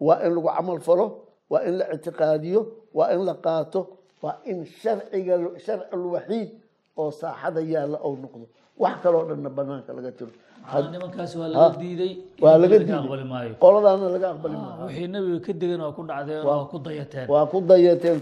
waa 0.00 0.18
in 0.26 0.30
lagu 0.34 0.48
camal 0.56 0.80
falo 0.80 1.06
waa 1.50 1.62
in 1.68 1.74
la 1.78 1.84
ictiqaadiyo 1.94 2.60
waa 2.94 3.12
in 3.14 3.24
la 3.28 3.34
qaato 3.34 3.80
waa 4.22 4.36
in 4.44 4.64
sharciga 4.64 5.34
sharci 5.64 5.86
alwaxiid 5.92 6.50
oo 6.96 7.10
saaxada 7.10 7.60
yaalla 7.60 7.98
ou 8.02 8.16
noqdo. 8.16 8.46
Wax 8.78 8.94
kaloo 9.02 9.24
dhanna 9.28 9.50
banaanka 9.50 9.92
laga 9.92 10.10
nimankaas 10.92 11.34
waa 11.36 11.48
laga 11.48 11.78
diiday 11.82 12.12
waa 12.40 12.56
laga 12.62 12.76
aqbali 13.02 13.22
diiday. 13.22 13.24
maayo. 13.32 13.54
Qoladaana 13.64 14.06
laga 14.14 14.28
aqbali 14.34 14.56
maayo. 14.56 14.86
wixii 14.86 15.08
nabiga 15.08 15.40
ka 15.46 15.52
degan 15.52 15.80
waa 15.80 15.92
ku 15.92 16.02
waa 16.48 16.78
dayateen. 16.78 17.26
waa 17.32 17.46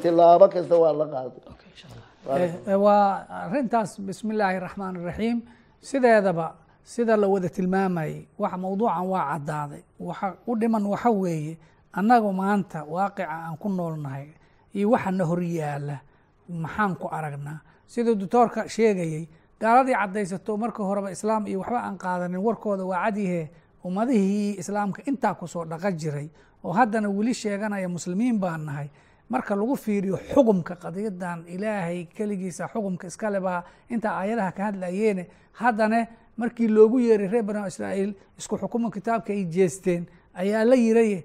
tilaabo 0.02 0.46
kasta 0.48 0.74
waa 0.78 0.92
la 1.00 1.06
qaaday. 1.12 1.42
Okay, 1.52 1.68
insha 1.72 1.86
Allah. 1.92 2.40
Eh, 2.40 2.52
eh, 2.72 2.78
waa 2.80 3.26
arintaas 3.44 4.00
bismi 4.00 4.34
illaahi 4.34 4.58
raxmaan 4.66 4.94
raxiim 5.04 5.38
sideedaba 5.80 6.46
sida 6.84 7.16
la 7.16 7.26
wada 7.28 7.48
tilmaamayay 7.48 8.26
wax 8.38 8.52
mawduucan 8.62 9.06
waa 9.12 9.24
caddaaday 9.32 9.82
waxa 10.00 10.34
u 10.46 10.56
dhiman 10.56 10.86
waxa 10.86 11.10
weeye 11.10 11.58
annagu 11.92 12.32
maanta 12.32 12.84
waaqica 12.84 13.28
aan 13.30 13.56
ku 13.56 13.68
noolnahay 13.68 14.28
iyo 14.74 14.90
waxa 14.90 15.10
na 15.10 15.24
hor 15.24 15.42
yaalla 15.42 16.00
maxaan 16.48 16.96
ku 16.96 17.06
aragnaa. 17.08 17.60
Siduu 17.86 18.14
doctoorka 18.14 18.68
sheegayey 18.68 19.28
gaaladii 19.60 19.94
caddaysato 19.94 20.56
marka 20.56 20.82
horeba 20.82 21.10
islaam 21.10 21.46
iyo 21.46 21.58
waxba 21.60 21.80
aan 21.82 21.98
qaadanin 21.98 22.38
warkooda 22.42 22.84
waa 22.84 23.04
cadyahe 23.04 23.50
ummadihii 23.84 24.58
islaamka 24.58 25.02
intaa 25.06 25.34
ku 25.34 25.46
soo 25.48 25.64
dhaqa 25.64 25.90
jiray 25.92 26.28
oo 26.64 26.72
haddana 26.72 27.08
weli 27.10 27.34
sheeganaya 27.34 27.88
muslimiin 27.88 28.38
baan 28.38 28.64
nahay 28.66 28.88
marka 29.30 29.54
lagu 29.56 29.76
fiiriyo 29.76 30.16
xugumka 30.34 30.74
qadiyadan 30.76 31.44
ilaahay 31.54 32.04
keligiisa 32.16 32.68
xugumka 32.72 33.06
iskale 33.06 33.40
baa 33.40 33.62
intaa 33.88 34.14
aayadaha 34.20 34.52
ka 34.52 34.62
hadlayeene. 34.68 35.24
Haddana 35.60 36.06
markii 36.36 36.68
loogu 36.68 36.98
yeeray 36.98 37.28
reer 37.28 37.42
banu 37.44 37.66
israa'iil 37.66 38.12
isku 38.38 38.56
xukumo 38.58 38.90
kitaabka 38.90 39.32
ay 39.32 39.44
jeesteen 39.44 40.06
ayaa 40.34 40.64
la 40.64 40.74
yiraye 40.76 41.24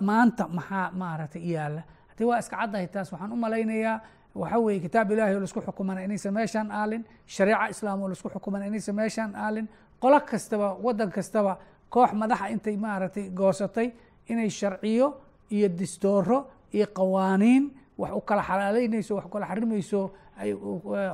maanta 0.00 0.48
maxaa 0.48 0.90
maaragtay 1.00 1.42
yaalla 1.52 1.82
haddii 2.10 2.24
waa 2.30 2.38
iska 2.38 2.56
caddahay 2.56 2.86
taas 2.88 3.12
waxaan 3.12 3.32
u 3.32 3.36
malaynayaa 3.36 4.00
waxa 4.34 4.58
weeye 4.58 4.80
kitaab 4.80 5.10
ilahi 5.10 5.34
oo 5.34 5.40
la 5.40 5.44
isku 5.44 5.60
xukumana 5.60 6.00
inaysan 6.04 6.34
meeshaan 6.34 6.70
aalin 6.70 7.04
shareeca 7.26 7.68
islaam 7.70 8.02
oo 8.02 8.08
la 8.08 8.12
isku 8.12 8.28
xukumana 8.30 8.64
inaysan 8.66 8.94
meeshaan 8.94 9.34
aalin 9.36 9.68
qolo 10.00 10.20
kastaba 10.20 10.68
waddan 10.84 11.10
kastaba 11.10 11.58
koox 11.90 12.10
madaxa 12.12 12.48
intay 12.54 12.76
maaragtay 12.76 13.28
goosatay 13.30 13.88
inay 14.28 14.48
sharciyo 14.50 15.06
iyo 15.50 15.68
distooro 15.68 16.38
iyo 16.72 16.86
qawaaniin 16.86 17.70
wax 17.98 18.12
u 18.12 18.20
kala 18.20 18.42
xalaaleynayso 18.42 19.14
wax 19.16 19.24
u 19.26 19.28
kala 19.28 19.46
xarimayso 19.46 20.10
ay 20.40 20.52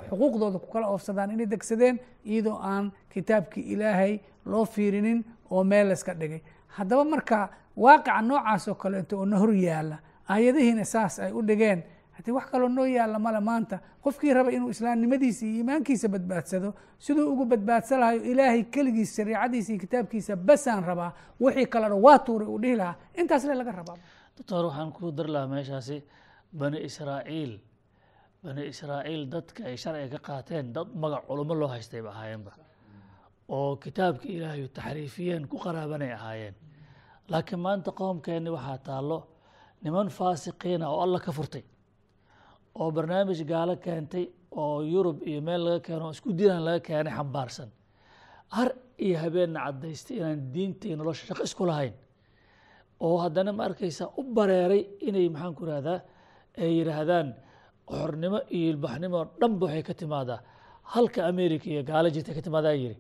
xuquuqdooda 0.09 0.59
ku 0.59 0.67
kala 0.73 0.87
oofsadaan 0.91 1.31
inay 1.31 1.47
degsadeen 1.47 1.99
iyadoo 2.25 2.59
aan 2.63 2.93
kitaabkii 3.13 3.63
ilaahay 3.73 4.19
loo 4.47 4.65
fiirinin 4.65 5.25
oo 5.51 5.65
meel 5.65 5.87
layska 5.89 6.15
dhigay. 6.15 6.41
Haddaba 6.67 7.05
marka 7.05 7.49
waaqica 7.77 8.23
noocaas 8.23 8.69
oo 8.69 8.75
kaleeto 8.75 9.19
oo 9.19 9.25
na 9.27 9.39
hor 9.39 9.55
yaalla 9.55 9.99
aayadihiina 10.29 10.85
saas 10.85 11.19
ay 11.19 11.33
u 11.33 11.43
dhigeen. 11.43 11.83
Haddii 12.13 12.33
wax 12.33 12.47
kaloo 12.51 12.69
noo 12.69 12.85
yaalla 12.87 13.19
male 13.19 13.41
maanta 13.41 13.79
qofkii 14.03 14.33
raba 14.35 14.51
inuu 14.51 14.69
islaamnimadiisa 14.71 15.47
iyo 15.47 15.57
iimaankiisa 15.57 16.09
badbaadsado 16.09 16.75
siduu 16.99 17.33
ugu 17.33 17.45
badbaadsan 17.45 18.01
lahayo 18.01 18.23
ilaahay 18.23 18.63
keligiis 18.65 19.17
shariicadiisa 19.17 19.73
iyo 19.73 19.81
kitaabkiisa 19.81 20.37
basaan 20.37 20.85
rabaa 20.85 21.13
wixii 21.41 21.67
kalena 21.67 21.95
waa 21.95 22.19
tuuray 22.19 22.49
uu 22.49 22.59
dhihi 22.59 22.77
lahaa. 22.77 22.95
Intaas 23.15 23.45
le 23.45 23.55
laga 23.55 23.73
rabaa 23.73 23.97
doctor 24.37 24.65
waxaan 24.69 24.91
ku 24.97 25.11
dari 25.13 25.31
lahaa 25.35 25.47
meeshaasi 25.55 25.97
bani 26.61 26.79
israa'iil. 26.89 27.53
Bani 28.45 28.63
israa'iil 28.73 29.23
dadka 29.35 29.65
ay 29.69 29.77
sharciga 29.83 30.19
ka 30.19 30.27
qaateen 30.29 30.73
dad 30.75 30.89
magac 31.03 31.23
culummo 31.29 31.55
loo 31.61 31.69
haystay 31.75 32.03
ba. 32.03 32.11
Ahaayeenba 32.11 32.53
oo 33.49 33.77
kitaabka 33.77 34.27
ilaahay 34.37 34.69
taxriifiyeen 34.77 35.45
ku 35.51 35.57
qaraabanay 35.65 36.13
ahaayeen. 36.19 36.55
Laakiin 37.31 37.61
maanta 37.67 37.91
qoomkeenni 37.99 38.51
waxaa 38.57 38.79
taallo 38.89 39.19
niman 39.83 40.09
faasiqiina 40.19 40.87
oo 40.93 41.01
alla 41.05 41.19
ka 41.21 41.33
furtay 41.33 41.65
oo 42.81 42.89
barnaamij 42.97 43.41
gaalo 43.53 43.75
keentay 43.85 44.25
oo 44.63 44.81
yurub 44.93 45.19
iyo 45.29 45.41
meel 45.47 45.63
laga 45.65 45.81
keeno 45.87 46.11
isku 46.11 46.29
diinaan 46.39 46.65
laga 46.65 46.81
keenay 46.87 47.13
xambaarsan. 47.19 47.69
Har 48.57 48.69
iyo 49.07 49.17
habeenna 49.23 49.61
caddaystay 49.67 50.17
inaan 50.21 50.41
diinta 50.55 50.85
iyo 50.89 50.97
nolosha 50.97 51.25
shaqo 51.29 51.43
isku 51.49 51.65
lahayn 51.71 51.95
oo 53.07 53.17
haddana 53.25 53.51
ma 53.59 53.63
arkaysa 53.69 54.05
u 54.21 54.23
bareeray 54.37 54.83
inay 55.09 55.27
maxaan 55.35 55.55
ku 55.59 55.63
rahdaa 55.71 55.99
ay 56.63 56.71
yidhaahdaan 56.79 57.29
xornimo 57.97 58.39
iyo 58.57 58.67
ilbaxnimo 58.73 59.21
dhanba 59.41 59.65
waxay 59.67 59.83
ka 59.89 59.95
timaadaa. 60.01 60.41
Halka 60.93 61.21
america 61.33 61.67
iyo 61.73 61.83
gaalo 61.91 62.09
jirta 62.15 62.31
ka 62.37 62.43
timaadaa 62.47 62.75
yiri 62.83 62.97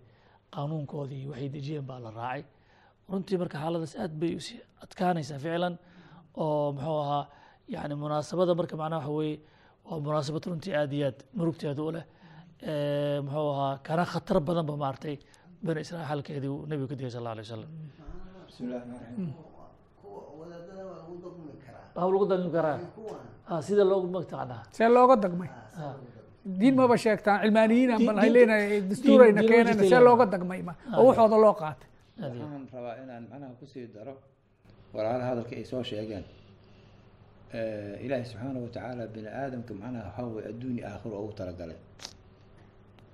qaanuunkoodii 0.54 1.24
waxay 1.30 1.48
dejiyeen 1.54 1.86
baa 1.90 1.98
la 2.04 2.10
raacay. 2.18 2.42
Runtii 3.10 3.36
marka 3.42 3.56
xaaladaas 3.62 3.94
aad 4.02 4.12
bay 4.20 4.32
u 4.38 4.40
sii 4.46 4.58
adkaanaysaa 4.84 5.38
ficlan 5.44 5.74
oo 6.42 6.72
muxuu 6.76 6.98
ahaa 7.04 7.24
yani 7.74 7.94
munaasabada 8.02 8.52
marka 8.60 8.74
macnaha 8.82 9.00
waxa 9.08 9.16
weeye 9.18 9.36
waa 9.88 9.98
munaasabad 10.06 10.42
runtii 10.50 10.74
aad 10.80 10.92
iyo 10.98 11.06
aad 11.10 11.18
murugteeda 11.38 11.82
u 11.88 11.90
leh. 11.96 12.04
Muxuu 13.26 13.48
ahaa 13.54 13.72
kana 13.86 14.04
khatar 14.12 14.38
badan 14.48 14.64
ba 14.70 14.74
maartay 14.84 15.16
bani 15.66 15.80
israa'iil 15.84 16.08
halkeedii 16.12 16.50
uu 16.54 16.86
ka 16.90 16.94
digay 16.98 17.10
sal 17.14 17.20
alla 17.22 17.30
alay 17.34 17.44
wasalam 17.46 17.70
bismillahi 18.48 18.80
rahmaan 18.82 19.00
rahiim. 19.04 19.30
kuwa 20.00 20.20
wadaadada 20.40 20.82
waa 20.88 20.96
lagu 21.00 21.14
dogmi 21.24 21.52
karaa 21.64 21.81
waa 21.96 22.06
lagu 22.12 22.26
dagmi 22.32 22.50
karaa 22.56 22.78
Ah, 23.52 23.60
sida 23.66 23.82
loogu 23.90 24.06
magtaqanaa 24.16 24.60
see 24.76 24.88
looga 24.96 25.16
dagmay. 25.24 25.50
Diin 26.60 26.74
maba 26.78 26.96
sheegtaan 27.04 27.38
cilmaaniyiin 27.44 27.90
aan 27.94 28.02
bal 28.08 28.16
hay 28.22 28.30
leenahay 28.36 28.80
dastuurayna 28.90 29.40
keenana 29.50 29.68
wajirta 29.70 29.82
see 29.82 29.88
ilaahay. 29.90 30.06
looga 30.08 30.24
dagmay 30.34 30.60
ma. 30.68 30.72
Oo 30.98 31.04
waxooda 31.08 31.36
loo 31.44 31.54
qaatay. 31.62 31.88
Waxaan 32.22 32.62
rabaa 32.74 32.94
inaan 33.02 33.24
macnaha 33.30 33.52
ku 33.60 33.64
sii 33.72 33.86
daro 33.94 34.14
walaalaha 34.94 35.28
hadalka 35.30 35.54
ay 35.60 35.64
soo 35.70 35.82
sheegeen. 35.90 36.24
Eh, 37.58 38.04
ilaahi 38.04 38.24
subxaana 38.30 38.58
wa 38.64 38.68
tacaala 38.74 39.04
bini 39.14 39.28
aadamka 39.40 39.72
macnaha 39.82 40.06
waxaa 40.08 40.26
weye 40.34 40.46
adduun 40.52 40.74
iyo 40.78 40.86
aakhiro 40.92 41.16
ugu 41.24 41.32
talagalay. 41.40 41.78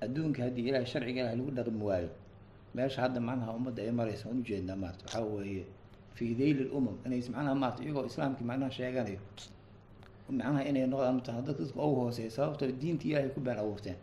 Adduunka 0.05 0.41
haddii 0.47 0.65
ilahay 0.71 0.87
sharciga 0.93 1.21
ilahay 1.23 1.37
lagu 1.41 1.51
dhaqmi 1.59 1.83
waayo 1.91 2.11
meesha 2.77 2.99
hadda 3.05 3.19
macnaha 3.29 3.51
ummadda 3.59 3.81
ay 3.87 3.93
maraysa 4.01 4.25
waan 4.29 4.39
ujeednaa 4.43 4.77
maarata 4.83 5.03
waxaa 5.07 5.25
weeye 5.35 5.65
fii 6.17 6.35
dayli 6.41 6.65
lumam 6.73 6.97
inays 7.07 7.27
macnaha 7.35 7.55
maarata 7.63 7.81
iyagoo 7.85 8.05
islaamkii 8.11 8.47
macnaha 8.51 8.71
sheeganayo 8.79 9.21
macnaha 10.29 10.61
inay 10.71 10.85
noqdaan 10.93 11.15
mataqana 11.19 11.43
dadka 11.47 11.63
dadka 11.65 11.81
ugu 11.89 12.01
hooseeya 12.05 12.31
sababtoo 12.37 12.69
diinta 12.81 13.05
ilaahay 13.11 13.31
ku 13.35 13.41
been 13.47 13.59
abuurteen 13.63 13.97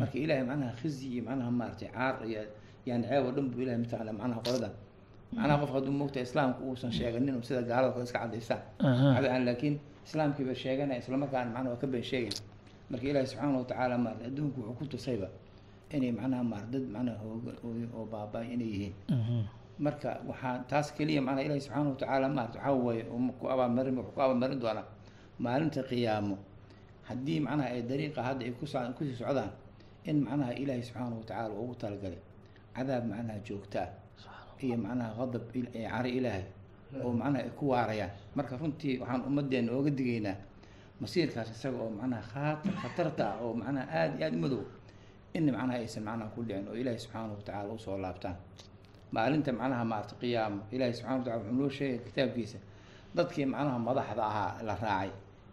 marka 0.00 0.16
ilaahay 0.24 0.44
macnaha 0.50 0.72
khizi 0.80 1.04
iyo 1.14 1.22
macnaha 1.28 1.50
maaragtay 1.58 1.88
caar 1.96 2.14
iyo 2.30 2.42
yani 2.88 3.04
ceeb 3.08 3.24
oo 3.26 3.32
dhan 3.36 3.46
buu 3.52 3.60
ilahay 3.64 3.78
mataqana 3.84 4.12
macnaha 4.20 4.40
qoladan 4.46 4.72
macnaha 5.36 5.56
qof 5.62 5.70
hadduu 5.76 5.92
moogta 6.00 6.18
islaamka 6.26 6.60
uusan 6.68 6.92
sheeganin 6.98 7.34
sida 7.48 7.62
gaalada 7.70 7.92
kale 7.94 8.04
iska 8.08 8.18
cadaystaan 8.24 8.62
waxaan 9.16 9.44
laakiin 9.48 9.74
islaamkii 10.06 10.44
ba 10.48 10.54
sheeganaya 10.62 10.98
islamarkaana 11.02 11.48
macnaha 11.54 11.70
waa 11.74 11.80
ka 11.82 11.86
been 11.94 12.04
sheegay 12.10 12.34
marka 12.90 13.04
ilaahi 13.10 13.26
subxaana 13.30 13.58
wa 13.60 13.64
tacaala 13.70 13.94
maarata 14.04 14.24
adduunku 14.30 14.58
wuxuu 14.60 14.74
ku 14.78 14.84
tusayba 14.92 15.28
inay 15.96 16.12
macnaha 16.18 16.42
maar 16.52 16.62
dad 16.72 16.84
macnaha 16.94 17.18
hooga 17.24 17.52
oo- 17.66 18.08
baaba'ay 18.12 18.48
inay 18.54 18.68
yihiin. 18.74 18.94
Marka 19.78 20.20
waxaa 20.28 20.64
taas 20.70 20.92
keliya 20.96 21.20
macnaha 21.22 21.44
ilaahi 21.46 21.60
subxaana 21.64 21.88
wa 21.90 21.96
tacaala 21.96 22.26
maarata 22.28 22.58
waxaa 22.58 22.74
weeye 22.84 23.04
ku 23.40 23.44
abaalmarin 23.48 23.94
wuxuu 23.98 24.14
ku 24.14 24.20
abaalmarin 24.20 24.58
doonaa 24.60 24.86
maalinta 25.38 25.82
qiyaamo. 25.90 26.36
Haddii 27.08 27.40
macnaha 27.40 27.68
ay 27.74 27.82
dariiqa 27.82 28.20
hadda 28.22 28.42
ay 28.46 28.52
ku 28.58 28.64
sii 28.66 29.16
socdaan 29.16 29.50
in 30.04 30.16
macnaha 30.26 30.52
ilaahi 30.62 30.82
subxaana 30.86 31.14
wa 31.18 31.24
tacaala 31.24 31.54
ugu 31.62 31.74
talagalay 31.82 32.20
cadaab 32.76 33.04
macnaha 33.10 33.38
joogta 33.46 33.80
ah 33.82 33.90
iyo 34.62 34.76
macnaha 34.78 35.10
qadab 35.18 35.42
cari 35.52 36.10
ilaahay 36.18 36.44
oo 37.02 37.10
macnaha 37.20 37.42
ay 37.44 37.50
ku 37.58 37.64
waarayaan. 37.72 38.10
Marka 38.36 38.54
runtii 38.60 39.00
waxaan 39.02 39.22
ummaddeena 39.28 39.70
ooga 39.72 39.90
digaynaa 39.90 40.36
masiirkaas 41.02 41.50
isaga 41.56 41.78
oo 41.82 41.90
macnaha 41.90 42.22
khaatar 42.32 42.74
khatarta 42.82 43.24
ah 43.34 43.36
oo 43.42 43.52
macnaha 43.60 43.86
aada 43.98 44.14
iyo 44.14 44.24
aada 44.26 44.36
u 44.36 44.40
madow 44.44 44.62
in 45.34 45.44
macnaha 45.50 45.78
aysan 45.82 46.04
macnaha 46.06 46.30
ku 46.34 46.40
dhicin 46.46 46.68
oo 46.70 46.76
ilaahi 46.78 46.98
subxaana 47.02 47.32
wa 47.34 47.40
tacaala 47.42 47.70
u 47.74 47.78
soo 47.84 47.98
laabtaan 47.98 48.36
maalinta 49.12 49.52
macnaha 49.52 49.84
maarata 49.84 50.14
qiyaamo 50.20 50.60
ilaahi 50.74 50.94
subxana 50.94 51.16
wa 51.18 51.24
tacala 51.24 51.38
wuxuu 51.42 51.58
noo 51.60 51.70
sheegay 51.78 51.98
kitaabkiisa 52.06 52.58
dadkii 53.16 53.46
macnaha 53.52 53.78
madaxda 53.88 54.22
ahaa 54.30 54.62
la 54.68 54.74
raacay 54.82 55.10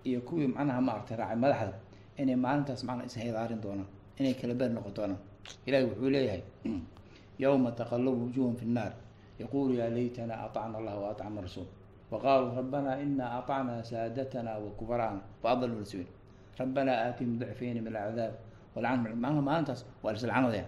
iyo 0.07 0.19
kuwii 0.27 0.47
macnaha 0.55 0.81
maarata 0.81 1.15
raacay 1.15 1.37
madaxda 1.45 1.75
inay 2.21 2.35
maalintaas 2.45 2.83
macnaha 2.87 3.07
ishayaarin 3.09 3.61
doonaan 3.61 3.89
inay 4.19 4.33
kala 4.35 4.53
beri 4.53 4.73
noqon 4.73 4.93
doonaan. 4.93 5.21
Ilahi 5.67 5.83
wuxuu 5.89 6.09
leeyahay 6.11 6.43
yowma 7.43 7.71
taqallabu 7.71 8.27
wujuhum 8.27 8.55
fi 8.59 8.65
nnaar. 8.65 8.93
Yaqulu 9.39 9.73
yaa 9.79 9.89
laytana 9.89 10.35
aطacna 10.45 10.77
allah 10.77 10.95
waatacna 11.03 11.41
rasuul. 11.41 11.67
Waqaaluu 12.11 12.55
rabbana 12.59 12.99
ina 12.99 13.39
aطacna 13.39 13.83
saadatana 13.83 14.59
wakubaraana 14.59 15.21
waadalna 15.43 15.79
rasuul 15.79 16.07
rabbana 16.59 16.91
aatihim 16.91 17.39
dicfayni 17.39 17.79
min 17.79 17.95
alcadaab 17.95 18.33
walcanhum 18.75 19.15
macnaha 19.15 19.41
maalintaas 19.41 19.85
waa 20.03 20.11
lislcanadaya 20.11 20.65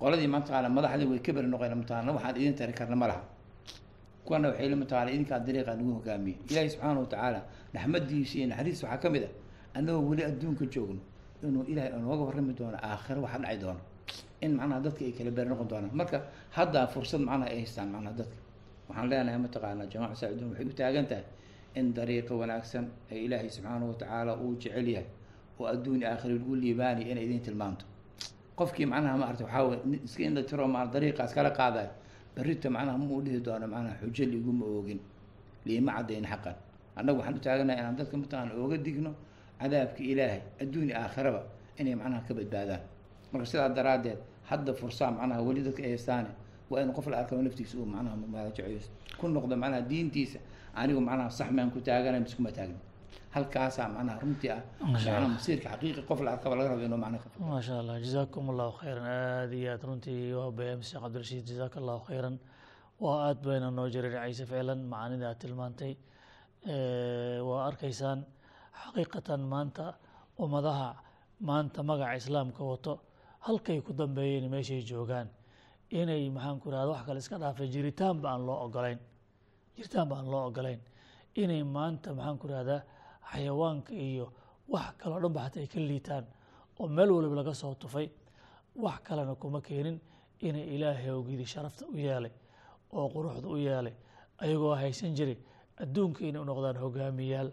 qoladii 0.00 0.28
mataqaana 0.36 0.68
madaxdii 0.76 1.08
way 1.12 1.20
ka 1.26 1.32
beri 1.36 1.48
noqeen 1.48 1.74
mataqaana 1.82 2.10
waxaan 2.16 2.36
idin 2.36 2.54
tari 2.54 2.72
karna 2.72 2.96
ma 2.96 3.06
kuwana 4.26 4.48
waxay 4.50 4.68
la 4.68 4.76
mataqaana 4.82 5.10
idinkaa 5.14 5.38
dariiqa 5.46 5.72
nagu 5.78 5.92
hogaamiyey 5.98 6.36
ilaahi 6.50 6.68
subxaana 6.74 7.00
wa 7.00 7.06
tacaala 7.12 7.40
raxmadiisa 7.74 8.34
iyo 8.38 8.46
naxariis 8.50 8.82
waxaa 8.82 8.98
ka 9.02 9.08
mid 9.14 9.22
ah 9.28 9.32
annagoo 9.78 10.02
weli 10.10 10.22
adduunka 10.30 10.64
joogno 10.74 11.00
inuu 11.42 11.64
ilaahay 11.70 11.92
nooga 12.00 12.24
warrami 12.28 12.52
doono 12.58 12.76
aakhiro 12.88 13.20
waxa 13.22 13.38
dhaci 13.38 13.58
doono. 13.62 13.80
In 14.40 14.52
macnaha 14.56 14.80
dadka 14.80 15.04
ay 15.04 15.12
kala 15.12 15.30
beri 15.30 15.48
noqon 15.48 15.68
doonaan. 15.68 15.92
Marka 15.94 16.18
haddaa 16.56 16.86
fursad 16.86 17.20
macnaha 17.20 17.50
ay 17.50 17.56
haystaan 17.60 17.88
macnaha 17.94 18.14
dadka. 18.20 18.36
Waxaan 18.88 19.08
leenahay 19.10 19.38
mataqaana 19.46 19.82
jamaaca 19.92 20.14
saaciduun 20.20 20.50
waxay 20.52 20.66
u 20.66 20.72
taagan 20.80 21.06
tahay 21.10 21.24
in 21.78 21.92
dariiqa 21.96 22.32
wanaagsan 22.40 22.84
ee 23.12 23.24
ilaahay 23.26 23.50
subxaana 23.56 23.84
wa 23.86 23.94
tacaala 24.00 24.32
uu 24.42 24.54
jecel 24.62 24.88
yahay 24.88 25.08
oo 25.60 25.66
adduun 25.72 26.02
aakhiro 26.04 26.34
lagu 26.38 26.54
liibaanaya 26.62 27.06
inay 27.12 27.24
idin 27.28 27.40
tilmaamto 27.46 27.84
qofkii 28.58 28.86
macnaha 28.92 29.16
maarata 29.20 29.44
waxaa 29.44 29.78
iska 30.06 30.22
indha 30.28 30.42
tiro 30.48 30.66
maa 30.74 30.86
dariiqaas 30.92 31.32
kala 31.36 31.50
qaadayo 31.58 31.90
berrita 32.34 32.68
macnaha 32.70 32.96
ma 32.98 33.04
uu 33.14 33.22
dhihi 33.24 33.40
doono 33.46 33.66
macnaha 33.74 33.94
xujo 34.00 34.24
liguma 34.32 34.64
oogin 34.66 35.00
liima 35.66 35.92
caddayn 35.96 36.24
xaqan. 36.30 36.54
Annagu 36.98 37.18
waxaan 37.20 37.36
u 37.36 37.40
taaganahay 37.44 37.78
inaan 37.80 37.96
dadka 37.98 38.16
mataqaana 38.16 38.52
ooga 38.62 38.76
digno 38.86 39.10
cadaabka 39.60 40.00
ilaahay 40.12 40.40
adduun 40.62 40.90
aakhiraba 40.92 41.40
inay 41.80 41.94
macnaha 42.00 42.22
ka 42.28 42.32
badbaadaan. 42.38 42.80
Marka 43.32 43.46
sidaa 43.50 43.68
daraaddeed 43.76 44.18
hadda 44.50 44.72
fursaa 44.80 45.10
macnaha 45.10 45.40
weli 45.46 45.60
dadka 45.66 45.82
ay 45.82 45.90
haystaane 45.96 46.30
waa 46.70 46.80
in 46.82 46.92
qof 46.96 47.06
la 47.12 47.16
arkaba 47.20 47.42
naftiisa 47.42 47.74
uu 47.78 47.84
macnaha 47.86 48.16
mumaarajaciyo 48.16 48.80
ku 49.20 49.28
noqdo 49.28 49.56
macnaha 49.56 49.82
diintiisa 49.90 50.38
anigu 50.74 51.00
macnaha 51.00 51.30
sax 51.30 51.50
maan 51.56 51.70
ku 51.70 51.80
taaganay 51.80 52.20
miskuma 52.20 52.50
taagin 52.56 52.78
halkaasaa 53.36 53.88
manaha 53.96 54.18
runtii 54.24 54.50
ah. 54.56 54.60
Manaa 54.92 55.28
masiirka 55.34 55.68
xaqiiqi 55.72 56.02
qof 56.08 56.20
lacag 56.26 56.40
qaba 56.44 56.54
laga 56.58 56.68
rabo 56.72 56.82
inuu 56.88 57.00
macna 57.04 57.18
ka 57.22 57.28
maasha 57.50 57.74
allah 57.80 57.96
jazaakum 58.04 58.44
allahu 58.52 58.72
khayran. 58.80 59.04
Aada 59.16 59.54
iyo 59.60 59.68
aad 59.74 59.82
runtii 59.88 60.32
waa 60.38 60.50
bayaam 60.58 60.80
sheekh 60.88 61.02
cabdirashiid 61.04 61.44
jazaaka 61.50 61.76
allahu 61.82 62.00
khayran. 62.08 62.34
Waa 63.02 63.16
aada 63.28 63.40
bayna 63.48 63.68
noo 63.78 63.88
jareer 63.94 64.14
ficlan 64.50 64.80
macaanida 64.92 65.24
aad 65.30 65.38
tilmaantay. 65.42 65.92
Waa 67.48 67.60
arkaysaan 67.70 68.18
xaqiiqatan 68.82 69.40
maanta 69.52 69.84
ummadaha 70.44 70.88
maanta 71.48 71.80
magaca 71.90 72.16
islaamka 72.20 72.62
wato 72.72 72.92
halkay 73.46 73.78
ku 73.86 73.92
dambeeyeen 74.00 74.46
meeshay 74.54 74.80
joogaan. 74.90 75.28
Inay 76.00 76.22
maxaan 76.36 76.56
ku 76.60 76.66
irahda 76.70 76.90
wax 76.94 77.02
kale 77.06 77.18
iska 77.24 77.36
dhaafay 77.42 77.68
jiritaanba 77.74 78.26
aan 78.32 78.42
loo 78.48 78.58
ogolayn 78.66 78.98
jiritaan 79.76 80.08
ba 80.10 80.14
aan 80.18 80.28
loo 80.32 80.42
ogolayn 80.48 80.80
inay 81.42 81.62
maanta 81.76 82.08
maxaan 82.18 82.36
ku 82.40 82.44
irahdaa 82.50 82.80
xayawaanka 83.30 83.92
iyo 84.08 84.26
wax 84.72 84.86
kaleo 85.00 85.18
dhan 85.22 85.32
ba 85.36 85.42
ay 85.60 85.66
ka 85.72 85.78
liitaan 85.80 86.24
oo 86.80 86.86
meel 86.96 87.10
waliba 87.16 87.34
laga 87.40 87.54
soo 87.54 87.74
tufay. 87.74 88.08
Wax 88.84 88.98
kalena 89.06 89.34
kuma 89.34 89.60
keenin 89.60 89.98
inay 90.46 90.66
ilaahay 90.74 91.10
ogidii 91.10 91.46
sharafta 91.54 91.86
u 91.92 91.96
yeelay 91.96 92.32
oo 92.92 93.06
quruxda 93.14 93.48
u 93.48 93.56
yeelay 93.56 93.94
ayagoo 94.42 94.74
haysan 94.82 95.14
jiray 95.16 95.36
adduunka 95.82 96.20
inay 96.28 96.40
u 96.42 96.44
noqdaan 96.50 96.76
hogaamiyaal 96.82 97.50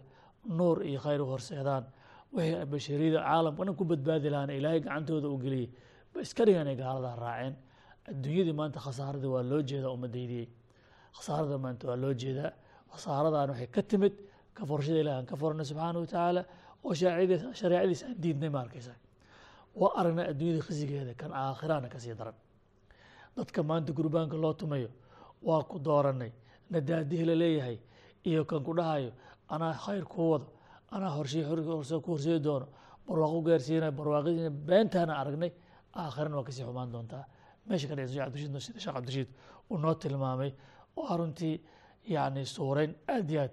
nuur 0.58 0.78
iyo 0.84 1.00
khayr 1.04 1.20
u 1.22 1.26
horseedaan. 1.32 1.84
Wixii 2.34 2.64
bashariyada 2.72 3.20
caalamka 3.26 3.62
dhan 3.64 3.74
ku 3.78 3.84
badbaadi 3.90 4.28
lahaana 4.34 4.52
ilaahay 4.58 4.80
gacantooda 4.84 5.28
u 5.34 5.38
geliyey 5.44 5.68
ba 6.12 6.18
iska 6.20 6.42
dhiganay 6.46 6.76
gaaladaa 6.82 7.16
raaceen. 7.24 7.54
Adduunyadii 8.10 8.52
maanta 8.60 8.78
khasaaradii 8.86 9.30
waa 9.34 9.42
loo 9.50 9.62
jeedaa 9.70 9.92
umadaydiyey 9.96 10.46
khasaarada 11.16 11.56
maanta 11.64 11.84
waa 11.88 11.96
loo 12.04 12.12
jeedaa. 12.22 12.52
Khasaaradan 12.92 13.48
waxay 13.50 13.68
ka 13.74 13.82
timid 13.90 14.14
ka 14.56 14.62
forshada 14.66 14.98
ilahi 15.02 15.16
aan 15.18 15.26
ka 15.26 15.36
fornay 15.36 15.64
subxaana 15.70 15.98
wa 16.02 16.06
tacaala 16.06 16.42
oo 16.84 16.94
shareecadiisa 16.94 18.04
aan 18.10 18.16
diidnay 18.22 18.50
ma 18.54 18.60
arkaysa 18.64 18.92
waa 19.80 19.92
aragnay 20.00 20.26
adduunyada 20.32 20.62
khisigeeda 20.66 21.14
kan 21.20 21.30
aakhirana 21.32 21.88
ka 21.88 21.98
sii 21.98 22.14
daran. 22.14 22.34
Dadka 23.36 23.62
maanta 23.62 23.92
gurbaanka 23.92 24.36
loo 24.36 24.52
tumayo 24.54 24.90
waa 25.42 25.62
ku 25.70 25.78
dooranay 25.86 26.32
nadaadihi 26.70 27.24
la 27.30 27.34
leeyahay 27.42 27.78
iyo 28.24 28.44
kan 28.44 28.62
ku 28.66 28.72
dhahayo 28.78 29.10
anaa 29.48 29.74
khayr 29.84 30.04
kuu 30.04 30.30
wado 30.32 30.46
anaa 30.94 31.10
horshey 31.16 31.42
ku 32.04 32.10
horseedi 32.12 32.40
doono 32.46 32.66
barwaaqo 33.06 33.38
gaarsiinay 33.46 33.90
barwaaqadiina 33.98 34.50
beentaana 34.68 35.12
aragnay 35.20 35.52
aakhirana 36.00 36.36
waa 36.38 36.44
ka 36.48 36.52
sii 36.52 36.64
xumaan 36.64 36.92
doontaa. 36.92 37.24
Meesha 37.66 37.88
ka 37.88 37.94
sida 37.96 38.60
sheekh 38.60 38.94
cabdishiid 38.94 39.28
uu 39.70 39.78
noo 39.78 39.94
tilmaamay 39.94 40.52
oo 40.96 41.06
aruntii 41.14 41.56
yacni 42.14 42.44
suurayn 42.46 42.92
aad 43.08 43.30
iyo 43.30 43.40
aad 43.42 43.52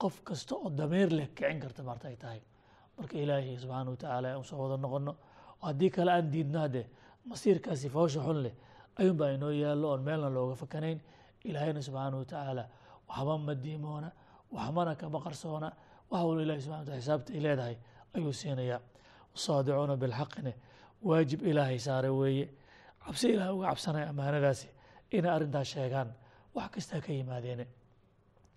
qof 0.00 0.22
kasta 0.24 0.54
oo 0.56 0.70
damiir 0.70 1.10
leh 1.12 1.28
kicin 1.36 1.60
karta 1.60 1.82
maarta 1.82 2.08
ay 2.08 2.16
tahay. 2.16 2.40
Marka 2.96 3.16
ilaahay 3.18 3.56
subxaana 3.58 3.90
watacaala 3.90 4.28
aan 4.34 4.44
soo 4.44 4.58
wada 4.62 4.76
noqono 4.76 5.12
haddii 5.62 5.90
kale 5.90 6.10
aan 6.12 6.30
diidno 6.32 6.58
haddee 6.64 6.86
masiirkaasi 7.28 7.88
foosha 7.94 8.20
xun 8.26 8.38
leh 8.44 8.54
ayuun 8.98 9.16
baa 9.16 9.30
inoo 9.36 9.50
yaallo 9.50 9.86
oon 9.90 10.02
meelna 10.02 10.28
looga 10.30 10.54
fakanayn. 10.62 10.98
Ilaahayna 11.44 11.80
subxaana 11.82 12.16
watacaala 12.22 12.64
waxba 13.08 13.38
ma 13.38 13.54
diimoona 13.54 14.10
waxbana 14.52 14.92
kama 15.00 15.18
qarsoona 15.24 15.68
wax 16.10 16.22
walba 16.28 16.42
ilahi 16.42 16.60
subxana 16.64 16.80
wataala 16.82 17.00
xisaabta 17.02 17.30
ay 17.36 17.40
leedahay 17.46 17.76
ayuu 18.14 18.32
siinayaa. 18.32 18.80
Wasaadicuuna 19.34 19.96
bilxaqine 20.02 20.52
waajib 21.08 21.40
ilaahay 21.50 21.78
saare 21.78 22.08
weeye. 22.20 22.46
Cabsi 23.04 23.26
ilahay 23.34 23.52
uga 23.56 23.66
cabsanaya 23.70 24.06
ammaanadaasi 24.12 24.68
inay 25.16 25.30
arrintaas 25.36 25.68
sheegaan 25.72 26.08
wax 26.54 26.70
kastaa 26.74 27.00
ka 27.04 27.12
yimaadeene 27.12 27.64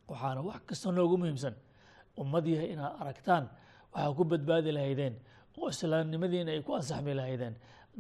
waxaana 0.10 0.42
wax 0.50 0.62
kasta 0.70 0.88
noogu 0.98 1.16
muhiimsan. 1.22 1.56
Ummad 2.22 2.46
yahay 2.54 2.70
inaad 2.74 2.94
aragtaan 3.02 3.44
waxaa 3.94 4.13
ku 4.18 4.24
badbaadi 4.32 4.70
lahaydeen 4.78 5.13
oo 5.60 5.68
islaamnimadiina 5.74 6.52
ay 6.56 6.62
ku 6.68 6.72
ansaxmi 6.80 7.13
lahaydeen 7.20 7.54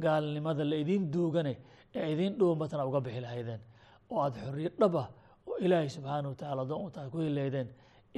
gaalnimada 0.03 0.63
la 0.71 0.75
idiin 0.83 1.03
duugane 1.13 1.53
ee 1.97 2.05
idiin 2.13 2.33
dhuumatana 2.39 2.83
uga 2.89 2.99
bixi 3.05 3.21
lahaydeen. 3.27 3.61
Oo 4.09 4.19
aada 4.25 4.37
xorriyo 4.45 4.69
dhab 4.81 4.95
ah 5.03 5.07
oo 5.47 5.55
ilaahay 5.65 5.89
subxaana 5.95 6.27
wa 6.31 6.35
tacala 6.41 6.61
adoon 6.65 6.81
utaa 6.89 7.05
ku 7.11 7.17
heli 7.21 7.33
lahaydeen 7.39 7.67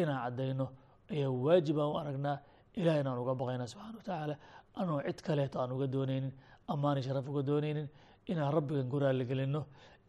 inaan 0.02 0.20
caddayno 0.24 0.66
ayaa 1.14 1.32
waajib 1.46 1.78
aan 1.82 1.90
u 1.94 1.98
aragnaa 2.02 2.38
ilahayna 2.80 3.10
aan 3.12 3.20
uga 3.24 3.34
baqaynaa 3.42 3.68
subxana 3.74 3.96
wa 4.00 4.04
tacaala 4.10 4.36
anoo 4.82 5.00
cid 5.08 5.20
kaleeto 5.28 5.58
aan 5.62 5.72
uga 5.76 5.88
doonaynin 5.96 6.32
ammaani 6.74 7.02
sharaf 7.08 7.26
uga 7.32 7.42
doonaynin 7.50 7.88
inaan 8.32 8.52
rabbigan 8.58 8.88
ku 8.92 8.98
raaligelinno 9.04 9.62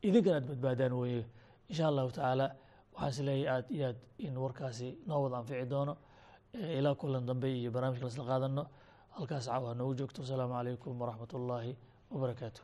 idinkan 0.07 0.35
aad 0.39 0.47
badbaadaan 0.51 0.93
weeye. 1.01 1.25
Insha 1.71 1.85
allahu 1.91 2.11
tacaala 2.17 2.47
waxaan 2.97 3.11
is 3.13 3.19
leeyahay 3.29 3.57
aad 3.57 3.67
iyo 3.77 3.87
aad 3.91 3.99
in 4.27 4.35
warkaasi 4.45 4.89
noo 5.07 5.21
wada 5.25 5.37
anfici 5.41 5.67
doono. 5.73 5.95
Ilaa 6.79 6.95
kulan 7.01 7.27
dambe 7.29 7.49
iyo 7.61 7.71
barnaamijka 7.75 8.05
lasla 8.07 8.25
qaadano. 8.31 8.63
Halkaas 9.17 9.47
cawa 9.47 9.75
noogu 9.75 9.95
joogto. 9.99 10.23
Wasalaamu 10.23 10.55
calaykum 10.59 11.01
waraxmat 11.01 11.33
ullaahi 11.39 11.73
wabarakaatu 12.11 12.63